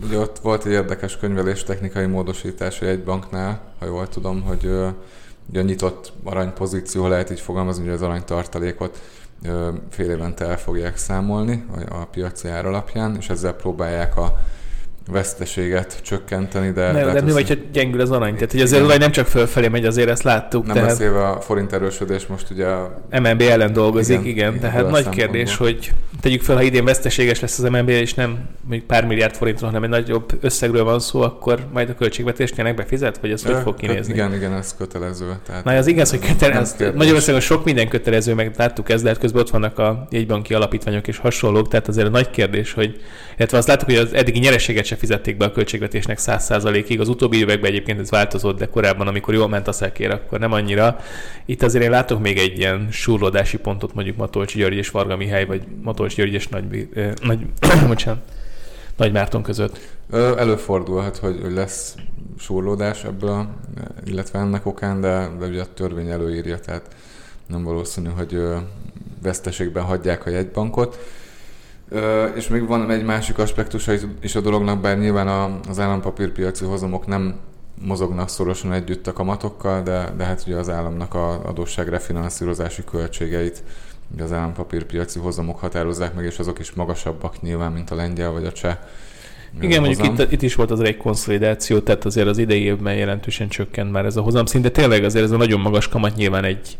Ugye 0.03 0.17
ott 0.17 0.39
volt 0.39 0.65
egy 0.65 0.71
érdekes 0.71 1.17
könyvelés 1.17 1.63
technikai 1.63 2.05
módosítás 2.05 2.81
egy 2.81 3.03
banknál, 3.03 3.61
ha 3.79 3.85
jól 3.85 4.09
tudom, 4.09 4.41
hogy 4.41 4.65
ugye 5.49 5.59
a 5.59 5.63
nyitott 5.63 6.13
aranypozíció 6.23 7.07
lehet 7.07 7.29
így 7.29 7.39
fogalmazni, 7.39 7.83
hogy 7.83 7.93
az 7.93 8.01
aranytartalékot 8.01 9.01
fél 9.89 10.09
évente 10.09 10.45
el 10.45 10.57
fogják 10.57 10.97
számolni 10.97 11.65
a 11.89 12.05
piaci 12.05 12.47
ár 12.47 12.65
alapján, 12.65 13.15
és 13.15 13.29
ezzel 13.29 13.53
próbálják 13.53 14.17
a 14.17 14.39
veszteséget 15.11 15.99
csökkenteni, 16.01 16.71
de... 16.71 16.91
Ne, 16.91 17.05
de, 17.05 17.11
de 17.11 17.21
mi 17.21 17.31
vagy, 17.31 17.47
hogy 17.47 17.65
gyengül 17.71 18.01
az 18.01 18.11
arany? 18.11 18.33
Tehát, 18.33 18.51
hogy 18.51 18.61
az 18.61 18.97
nem 18.99 19.11
csak 19.11 19.27
fölfelé 19.27 19.67
megy, 19.67 19.85
azért 19.85 20.09
ezt 20.09 20.23
láttuk. 20.23 20.65
Nem 20.65 20.75
tehát... 20.75 20.89
beszélve 20.89 21.27
a 21.27 21.41
forint 21.41 21.73
erősödés 21.73 22.25
most 22.25 22.49
ugye... 22.49 22.65
A... 22.65 23.01
MNB 23.11 23.41
ellen 23.41 23.73
dolgozik, 23.73 24.19
igen. 24.19 24.53
igen 24.53 24.59
tehát 24.59 24.89
nagy 24.89 25.09
kérdés, 25.09 25.55
hogy 25.55 25.93
tegyük 26.21 26.41
fel, 26.41 26.55
ha 26.55 26.61
idén 26.61 26.85
veszteséges 26.85 27.39
lesz 27.39 27.59
az 27.59 27.69
MNB, 27.69 27.89
és 27.89 28.13
nem 28.13 28.49
még 28.69 28.83
pár 28.83 29.05
milliárd 29.05 29.35
forintról, 29.35 29.69
hanem 29.69 29.83
egy 29.83 29.89
nagyobb 29.89 30.37
összegről 30.41 30.83
van 30.83 30.99
szó, 30.99 31.21
akkor 31.21 31.59
majd 31.73 31.89
a 31.89 31.95
költségvetés 31.95 32.51
tényleg 32.51 32.75
befizet, 32.75 33.17
vagy 33.17 33.31
ez 33.31 33.45
hogy 33.45 33.55
fog 33.63 33.75
kinézni? 33.75 34.13
Igen, 34.13 34.33
igen, 34.33 34.53
ez 34.53 34.75
kötelező. 34.77 35.35
Tehát 35.45 35.63
Na, 35.63 35.77
az 35.77 35.87
igaz, 35.87 36.09
hogy 36.09 36.19
kötelező. 36.19 36.93
Magyarországon 36.95 37.41
sok 37.41 37.63
minden 37.63 37.87
kötelező, 37.87 38.33
meg 38.33 38.51
láttuk 38.57 38.89
ezt, 38.89 39.03
de 39.03 39.09
hát 39.09 39.17
közben 39.17 39.41
ott 39.41 39.49
vannak 39.49 39.79
a 39.79 40.07
jegybanki 40.09 40.53
alapítványok 40.53 41.07
és 41.07 41.17
hasonlók, 41.17 41.67
tehát 41.67 41.87
azért 41.87 42.07
a 42.07 42.09
nagy 42.09 42.29
kérdés, 42.29 42.73
hogy 42.73 43.01
illetve 43.37 43.57
azt 43.57 43.67
láttuk, 43.67 43.87
hogy 43.87 43.97
az 43.97 44.13
eddigi 44.13 44.39
nyereséget 44.39 44.85
se 44.85 44.95
fizették 44.95 45.37
be 45.37 45.45
a 45.45 45.51
költségvetésnek 45.51 46.17
100%-ig. 46.21 46.99
Az 46.99 47.09
utóbbi 47.09 47.37
években 47.37 47.71
egyébként 47.71 47.99
ez 47.99 48.09
változott, 48.09 48.57
de 48.57 48.65
korábban, 48.65 49.07
amikor 49.07 49.33
jól 49.33 49.47
ment 49.47 49.67
a 49.67 49.71
szekér, 49.71 50.11
akkor 50.11 50.39
nem 50.39 50.51
annyira. 50.51 50.99
Itt 51.45 51.63
azért 51.63 51.83
én 51.83 51.89
látok 51.89 52.19
még 52.19 52.37
egy 52.37 52.57
ilyen 52.57 52.87
surlódási 52.91 53.57
pontot 53.57 53.93
mondjuk 53.93 54.17
Matolcsi 54.17 54.57
György 54.57 54.77
és 54.77 54.89
Varga 54.89 55.15
Mihály, 55.15 55.45
vagy 55.45 55.63
Matolcsi 55.81 56.15
György 56.15 56.33
és 56.33 56.47
Nagy, 56.47 56.87
eh, 56.93 57.11
nagy 57.21 57.39
bocsánat, 57.87 58.21
Nagymárton 58.97 59.43
között? 59.43 59.79
Előfordulhat, 60.11 61.17
hogy, 61.17 61.39
hogy 61.41 61.53
lesz 61.53 61.95
súrlódás 62.37 63.03
ebből, 63.03 63.47
illetve 64.05 64.39
ennek 64.39 64.65
okán, 64.65 65.01
de, 65.01 65.29
de 65.39 65.45
ugye 65.45 65.61
a 65.61 65.73
törvény 65.73 66.09
előírja, 66.09 66.59
tehát 66.59 66.95
nem 67.47 67.63
valószínű, 67.63 68.09
hogy 68.09 68.37
veszteségben 69.21 69.83
hagyják 69.83 70.25
a 70.25 70.29
jegybankot. 70.29 70.97
És 72.35 72.47
még 72.47 72.67
van 72.67 72.91
egy 72.91 73.03
másik 73.03 73.37
aspektusa 73.37 73.93
is 74.21 74.35
a 74.35 74.41
dolognak, 74.41 74.81
bár 74.81 74.97
nyilván 74.97 75.27
az 75.69 75.79
állampapírpiaci 75.79 76.65
hozamok 76.65 77.07
nem 77.07 77.35
mozognak 77.85 78.29
szorosan 78.29 78.73
együtt 78.73 79.07
a 79.07 79.13
kamatokkal, 79.13 79.81
de, 79.81 80.13
de 80.17 80.23
hát 80.23 80.43
ugye 80.47 80.55
az 80.55 80.69
államnak 80.69 81.13
a 81.13 81.41
adósság 81.45 81.87
refinanszírozási 81.87 82.83
költségeit 82.91 83.63
ugye 84.13 84.23
az 84.23 84.31
állampapírpiaci 84.31 85.19
hozamok 85.19 85.59
határozzák 85.59 86.13
meg, 86.13 86.25
és 86.25 86.39
azok 86.39 86.59
is 86.59 86.71
magasabbak 86.71 87.41
nyilván, 87.41 87.71
mint 87.71 87.91
a 87.91 87.95
lengyel 87.95 88.31
vagy 88.31 88.45
a 88.45 88.51
cseh 88.51 88.77
igen, 89.61 89.81
mondjuk 89.81 90.19
itt, 90.19 90.31
itt, 90.31 90.41
is 90.41 90.55
volt 90.55 90.71
az 90.71 90.79
egy 90.79 90.97
konszolidáció, 90.97 91.79
tehát 91.79 92.05
azért 92.05 92.27
az 92.27 92.37
idei 92.37 92.61
évben 92.61 92.95
jelentősen 92.95 93.47
csökkent 93.47 93.91
már 93.91 94.05
ez 94.05 94.15
a 94.15 94.21
hozamszint, 94.21 94.63
de 94.63 94.69
tényleg 94.69 95.03
azért 95.03 95.25
ez 95.25 95.31
a 95.31 95.37
nagyon 95.37 95.59
magas 95.59 95.87
kamat 95.87 96.15
nyilván 96.15 96.43
egy 96.43 96.77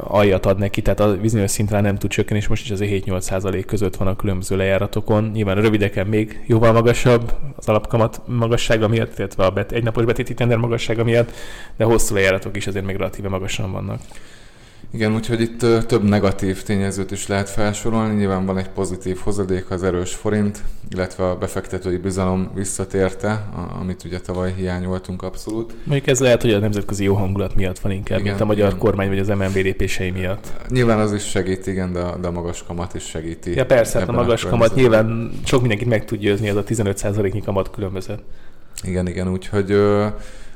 aljat 0.00 0.46
ad 0.46 0.58
neki, 0.58 0.82
tehát 0.82 1.00
a 1.00 1.16
bizonyos 1.16 1.50
szintre 1.50 1.80
nem 1.80 1.96
tud 1.96 2.10
csökkenni, 2.10 2.40
és 2.40 2.48
most 2.48 2.64
is 2.64 2.70
azért 2.70 3.04
7-8 3.06 3.20
százalék 3.20 3.66
között 3.66 3.96
van 3.96 4.08
a 4.08 4.16
különböző 4.16 4.56
lejáratokon. 4.56 5.24
Nyilván 5.24 5.58
a 5.58 5.60
rövideken 5.60 6.06
még 6.06 6.44
jóval 6.46 6.72
magasabb 6.72 7.34
az 7.56 7.68
alapkamat 7.68 8.20
magassága 8.26 8.88
miatt, 8.88 9.18
illetve 9.18 9.44
a 9.44 9.50
bet, 9.50 9.72
egynapos 9.72 10.04
betéti 10.04 10.34
tender 10.34 10.58
magassága 10.58 11.04
miatt, 11.04 11.30
de 11.76 11.84
hosszú 11.84 12.14
lejáratok 12.14 12.56
is 12.56 12.66
azért 12.66 12.84
még 12.84 12.96
relatíve 12.96 13.28
magasan 13.28 13.72
vannak. 13.72 14.00
Igen, 14.96 15.14
úgyhogy 15.14 15.40
itt 15.40 15.58
több 15.86 16.02
negatív 16.02 16.62
tényezőt 16.62 17.10
is 17.10 17.26
lehet 17.26 17.50
felsorolni. 17.50 18.14
Nyilván 18.14 18.46
van 18.46 18.58
egy 18.58 18.68
pozitív 18.68 19.18
hozadék 19.18 19.70
az 19.70 19.82
erős 19.82 20.14
forint, 20.14 20.62
illetve 20.90 21.28
a 21.28 21.36
befektetői 21.36 21.96
bizalom 21.96 22.50
visszatérte, 22.54 23.48
amit 23.80 24.04
ugye 24.04 24.20
tavaly 24.20 24.54
hiányoltunk 24.56 25.22
abszolút. 25.22 25.74
Mondjuk 25.84 26.06
ez 26.08 26.20
lehet, 26.20 26.42
hogy 26.42 26.52
a 26.52 26.58
nemzetközi 26.58 27.04
jó 27.04 27.14
hangulat 27.14 27.54
miatt 27.54 27.78
van 27.78 27.92
inkább, 27.92 28.18
igen, 28.18 28.30
mint 28.30 28.40
a 28.40 28.44
magyar 28.44 28.66
igen. 28.66 28.78
kormány 28.78 29.08
vagy 29.08 29.18
az 29.18 29.28
MNB 29.28 29.54
lépései 29.54 30.10
miatt. 30.10 30.52
Nyilván 30.68 30.98
az 30.98 31.12
is 31.12 31.24
segít, 31.28 31.66
igen, 31.66 31.92
de, 31.92 32.14
de 32.20 32.26
a 32.26 32.30
magas 32.30 32.64
kamat 32.66 32.94
is 32.94 33.04
segíti. 33.04 33.54
Ja 33.54 33.66
persze, 33.66 33.98
hát 33.98 34.08
a 34.08 34.12
magas 34.12 34.44
a 34.44 34.48
kamat 34.48 34.74
nyilván 34.74 35.30
sok 35.44 35.60
mindenkit 35.60 35.88
meg 35.88 36.04
tud 36.04 36.18
győzni, 36.18 36.48
az 36.48 36.56
a 36.56 36.64
15%-nyi 36.64 37.40
kamat 37.40 37.70
különbözet. 37.70 38.22
Igen, 38.82 39.06
igen, 39.06 39.30
úgyhogy 39.30 39.76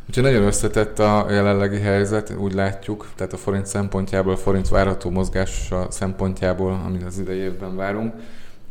Úgyhogy 0.09 0.25
nagyon 0.25 0.43
összetett 0.43 0.99
a 0.99 1.27
jelenlegi 1.31 1.79
helyzet, 1.79 2.35
úgy 2.39 2.53
látjuk, 2.53 3.09
tehát 3.17 3.33
a 3.33 3.37
forint 3.37 3.67
szempontjából, 3.67 4.33
a 4.33 4.37
forint 4.37 4.69
várható 4.69 5.11
mozgása 5.11 5.87
szempontjából, 5.91 6.83
amit 6.87 7.03
az 7.03 7.19
idei 7.19 7.39
évben 7.39 7.77
várunk, 7.77 8.15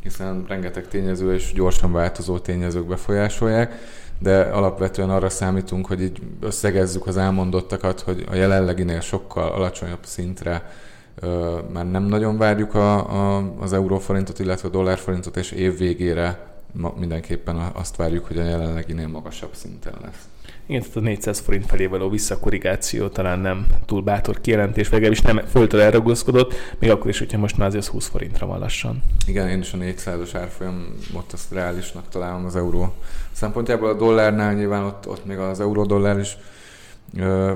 hiszen 0.04 0.46
rengeteg 0.48 0.88
tényező 0.88 1.34
és 1.34 1.54
gyorsan 1.54 1.92
változó 1.92 2.40
tényezők 2.40 2.88
befolyásolják, 2.88 3.74
de 4.20 4.42
alapvetően 4.42 5.10
arra 5.10 5.30
számítunk, 5.30 5.88
hogy 5.88 6.02
így 6.02 6.22
összegezzük 6.40 7.08
az 7.08 7.18
elmondottakat, 7.18 8.00
hogy 8.00 8.26
a 8.32 8.36
jelenleginél 8.36 9.00
sokkal 9.00 9.52
alacsonyabb 9.52 10.06
szintre 10.06 10.72
ö, 11.16 11.60
már 11.74 11.92
nem 11.92 12.04
nagyon 12.04 12.38
várjuk 12.38 12.74
a, 12.76 12.98
a, 13.38 13.54
az 13.60 13.74
euróforintot, 13.74 14.40
illetve 14.40 14.68
a 14.68 14.72
dollárforintot, 14.72 15.38
és 15.38 15.52
év 15.52 15.78
végére 15.78 16.48
mindenképpen 17.00 17.56
azt 17.74 17.96
várjuk, 17.96 18.26
hogy 18.26 18.38
a 18.38 18.44
jelenleginél 18.44 19.08
magasabb 19.08 19.54
szinten 19.54 19.94
lesz. 20.02 20.28
Igen, 20.70 20.82
tehát 20.82 20.96
a 20.96 21.00
400 21.00 21.40
forint 21.40 21.66
felé 21.66 21.86
való 21.86 22.10
visszakorrigáció 22.10 23.08
talán 23.08 23.40
nem 23.40 23.68
túl 23.86 24.02
bátor 24.02 24.42
kijelentés, 24.42 24.90
legalábbis 24.90 25.22
nem 25.22 25.42
föltől 25.50 25.82
elragaszkodott, 25.82 26.54
még 26.80 26.90
akkor 26.90 27.10
is, 27.10 27.20
hogyha 27.20 27.38
most 27.38 27.58
már 27.58 27.68
azért 27.68 27.86
20 27.86 28.08
forintra 28.08 28.46
van 28.46 28.60
lassan. 28.60 29.04
Igen, 29.28 29.50
én 29.50 29.60
is 29.60 29.74
a 29.74 29.78
400-as 29.78 30.30
árfolyamot 30.34 31.34
azt 31.34 31.52
reálisnak 31.52 32.10
találom 32.10 32.46
az 32.46 32.56
euró 32.56 32.94
szempontjából. 33.32 33.90
A 33.90 33.94
dollárnál 33.94 34.54
nyilván 34.54 34.84
ott, 34.84 35.08
ott 35.08 35.26
még 35.26 35.38
az 35.38 35.60
euró-dollár 35.60 36.20
is 36.20 36.38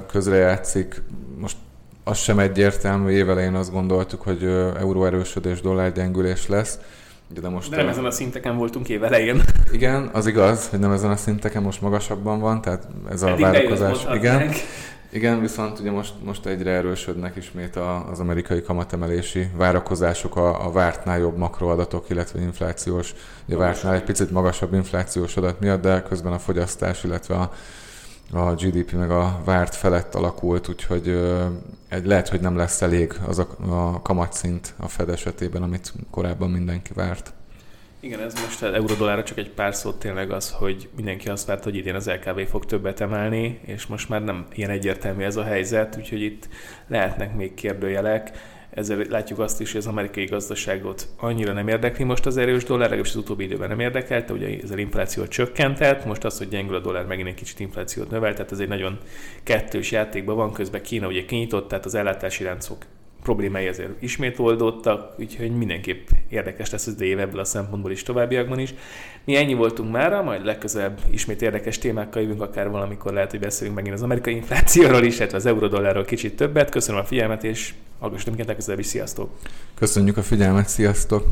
közrejátszik. 0.08 1.02
Most 1.38 1.58
az 2.04 2.18
sem 2.18 2.40
egyértelmű, 2.40 3.12
évelején 3.12 3.56
azt 3.56 3.72
gondoltuk, 3.72 4.22
hogy 4.22 4.44
euró 4.80 5.06
erősödés, 5.06 5.62
dollár 5.62 5.92
gyengülés 5.92 6.48
lesz 6.48 6.80
de, 7.42 7.50
most 7.50 7.70
de 7.70 7.76
nem 7.76 7.88
a... 7.88 7.90
ezen 7.90 8.06
a 8.06 8.12
szinteken 8.12 8.58
voltunk 8.58 8.90
évelején. 8.90 9.42
Igen, 9.74 10.10
az 10.12 10.28
igaz, 10.28 10.70
hogy 10.70 10.80
nem 10.80 10.92
ezen 10.92 11.12
a 11.12 11.16
szinteken, 11.16 11.62
most 11.62 11.82
magasabban 11.82 12.40
van, 12.40 12.62
tehát 12.62 12.88
ez 13.10 13.22
a 13.22 13.28
Eddig 13.28 13.42
várakozás. 13.42 14.06
Igen. 14.14 14.36
Meg. 14.36 14.56
Igen, 15.10 15.40
viszont 15.40 15.80
ugye 15.80 15.92
most, 15.92 16.14
most 16.24 16.46
egyre 16.46 16.72
erősödnek 16.72 17.36
ismét 17.36 17.76
a, 17.76 18.10
az 18.10 18.20
amerikai 18.20 18.62
kamatemelési 18.62 19.48
várakozások, 19.56 20.36
a, 20.36 20.66
a 20.66 20.72
vártnál 20.72 21.20
jobb 21.20 21.38
makroadatok, 21.38 22.10
illetve 22.10 22.42
inflációs, 22.42 23.14
ugye 23.48 23.58
vártnál 23.58 23.94
egy 23.94 24.04
picit 24.04 24.32
magasabb 24.32 24.74
inflációs 24.74 25.38
adat 25.38 25.60
miatt, 25.60 25.82
de 25.82 26.02
közben 26.02 26.34
a 26.34 26.40
fogyasztás, 26.40 27.04
illetve 27.04 27.36
a, 27.36 27.52
a 28.32 28.54
GDP 28.54 28.92
meg 28.92 29.12
a 29.12 29.42
várt 29.46 29.76
felett 29.76 30.16
alakult, 30.16 30.70
úgyhogy 30.70 31.08
egy, 31.90 32.06
lehet, 32.06 32.30
hogy 32.30 32.42
nem 32.42 32.58
lesz 32.58 32.82
elég 32.82 33.14
az 33.28 33.40
a, 33.40 33.48
a 33.70 34.02
kamatszint 34.02 34.74
a 34.78 34.88
Fed 34.88 35.10
esetében, 35.10 35.64
amit 35.64 35.94
korábban 36.12 36.50
mindenki 36.50 36.94
várt. 36.94 37.34
Igen, 38.04 38.20
ez 38.20 38.34
most 38.34 38.62
az 38.62 38.74
eurodollára 38.74 39.24
csak 39.24 39.38
egy 39.38 39.50
pár 39.50 39.76
szót 39.76 40.00
tényleg 40.00 40.32
az, 40.32 40.52
hogy 40.52 40.90
mindenki 40.96 41.30
azt 41.30 41.46
várta, 41.46 41.64
hogy 41.64 41.76
idén 41.76 41.96
az 41.96 42.10
LKB 42.10 42.48
fog 42.48 42.66
többet 42.66 43.02
emelni, 43.02 43.60
és 43.66 43.86
most 43.86 44.10
már 44.10 44.24
nem 44.24 44.46
ilyen 44.54 44.70
egyértelmű 44.70 45.24
ez 45.24 45.36
a 45.36 45.44
helyzet, 45.44 45.96
úgyhogy 45.98 46.22
itt 46.22 46.48
lehetnek 46.88 47.36
még 47.36 47.54
kérdőjelek. 47.54 48.32
Ezzel 48.70 49.06
látjuk 49.10 49.40
azt 49.40 49.62
is, 49.62 49.72
hogy 49.72 49.82
az 49.82 49.88
amerikai 49.88 50.26
gazdaságot 50.26 51.08
annyira 51.18 51.54
nem 51.54 51.68
érdekli 51.68 52.04
most 52.04 52.26
az 52.26 52.38
erős 52.38 52.64
dollár, 52.64 52.90
legalábbis 52.90 53.12
az 53.12 53.20
utóbbi 53.20 53.44
időben 53.44 53.70
nem 53.70 53.80
érdekelte, 53.80 54.34
ugye 54.34 54.58
az 54.64 54.78
infláció 54.78 55.28
csökkentett, 55.28 56.06
most 56.06 56.24
az, 56.24 56.38
hogy 56.38 56.48
gyengül 56.50 56.76
a 56.76 56.80
dollár, 56.80 57.06
megint 57.06 57.28
egy 57.28 57.34
kicsit 57.34 57.60
inflációt 57.60 58.10
növel, 58.10 58.34
tehát 58.34 58.52
ez 58.52 58.60
egy 58.60 58.68
nagyon 58.68 58.98
kettős 59.44 59.92
játékban 59.92 60.36
van, 60.36 60.54
közben 60.54 60.82
Kína 60.82 61.08
ugye 61.08 61.26
kinyitott, 61.26 61.68
tehát 61.68 61.86
az 61.86 61.96
ellátási 61.96 62.44
láncok 62.44 62.86
problémái 63.24 63.68
ezért 63.68 64.02
ismét 64.02 64.40
oldódtak, 64.40 65.20
úgyhogy 65.20 65.58
mindenképp 65.58 66.08
érdekes 66.30 66.70
lesz 66.70 66.88
az 66.88 67.02
év 67.02 67.20
ebből 67.20 67.40
a 67.40 67.46
szempontból 67.46 67.92
is 67.92 68.04
továbbiakban 68.04 68.60
is. 68.60 68.74
Mi 69.24 69.36
ennyi 69.36 69.54
voltunk 69.54 69.92
mára, 69.92 70.22
majd 70.22 70.46
legközelebb 70.46 71.00
ismét 71.10 71.42
érdekes 71.42 71.78
témákkal 71.78 72.22
jövünk, 72.22 72.42
akár 72.42 72.70
valamikor 72.70 73.14
lehet, 73.14 73.32
hogy 73.32 73.40
beszélünk 73.40 73.76
megint 73.76 73.96
az 73.96 74.02
amerikai 74.02 74.36
inflációról 74.36 75.04
is, 75.04 75.18
illetve 75.18 75.38
az 75.38 75.46
eurodollárról 75.46 76.06
kicsit 76.06 76.36
többet. 76.36 76.70
Köszönöm 76.70 77.02
a 77.02 77.06
figyelmet, 77.06 77.44
és 77.44 77.74
hallgassatok 78.00 78.34
minket 78.34 78.48
legközelebb 78.48 78.80
is. 78.80 78.86
Sziasztok! 78.86 79.30
Köszönjük 79.76 80.18
a 80.18 80.24
figyelmet, 80.24 80.68
sziasztok! 80.68 81.26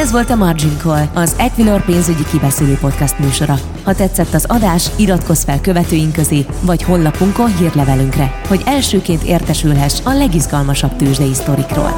Ez 0.00 0.10
volt 0.10 0.30
a 0.30 0.34
Margin 0.34 0.76
Call, 0.78 1.04
az 1.14 1.34
Equilor 1.38 1.84
pénzügyi 1.84 2.24
kibeszélő 2.30 2.74
podcast 2.74 3.18
műsora. 3.18 3.58
Ha 3.84 3.94
tetszett 3.94 4.34
az 4.34 4.44
adás, 4.48 4.90
iratkozz 4.96 5.44
fel 5.44 5.60
követőink 5.60 6.12
közé, 6.12 6.46
vagy 6.60 6.82
honlapunkon 6.82 7.56
hírlevelünkre, 7.56 8.40
hogy 8.48 8.62
elsőként 8.64 9.22
értesülhess 9.22 10.00
a 10.04 10.12
legizgalmasabb 10.12 10.96
tőzsdei 10.96 11.34
sztorikról. 11.34 11.92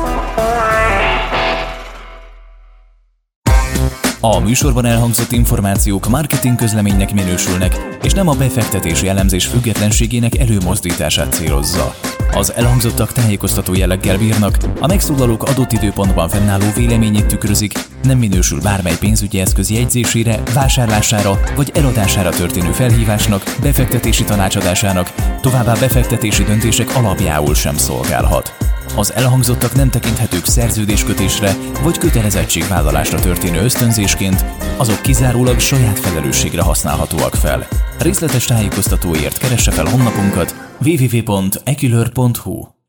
A 4.20 4.38
műsorban 4.38 4.84
elhangzott 4.84 5.32
információk 5.32 6.08
marketing 6.08 6.56
közleménynek 6.56 7.14
minősülnek, 7.14 7.98
és 8.02 8.12
nem 8.12 8.28
a 8.28 8.34
befektetési 8.34 9.08
elemzés 9.08 9.46
függetlenségének 9.46 10.38
előmozdítását 10.38 11.32
célozza. 11.32 11.94
Az 12.34 12.52
elhangzottak 12.54 13.12
tájékoztató 13.12 13.74
jelleggel 13.74 14.18
bírnak, 14.18 14.56
a 14.80 14.86
megszólalók 14.86 15.42
adott 15.42 15.72
időpontban 15.72 16.28
fennálló 16.28 16.64
véleményét 16.76 17.26
tükrözik, 17.26 17.72
nem 18.02 18.18
minősül 18.18 18.60
bármely 18.60 18.96
pénzügyi 18.98 19.40
eszköz 19.40 19.70
jegyzésére, 19.70 20.42
vásárlására 20.54 21.40
vagy 21.56 21.70
eladására 21.74 22.30
történő 22.30 22.72
felhívásnak, 22.72 23.56
befektetési 23.62 24.24
tanácsadásának, 24.24 25.12
továbbá 25.40 25.74
befektetési 25.74 26.42
döntések 26.44 26.96
alapjául 26.96 27.54
sem 27.54 27.76
szolgálhat. 27.76 28.54
Az 28.96 29.14
elhangzottak 29.14 29.74
nem 29.74 29.90
tekinthetők 29.90 30.46
szerződéskötésre 30.46 31.56
vagy 31.82 31.98
kötelezettségvállalásra 31.98 33.20
történő 33.20 33.60
ösztönzésként, 33.62 34.44
azok 34.76 35.02
kizárólag 35.02 35.58
saját 35.58 35.98
felelősségre 35.98 36.62
használhatóak 36.62 37.34
fel. 37.34 37.66
Részletes 37.98 38.44
tájékoztatóért 38.44 39.38
keresse 39.38 39.70
fel 39.70 39.84
honlapunkat 39.84 40.71
www.ekülör.hu 40.82 42.71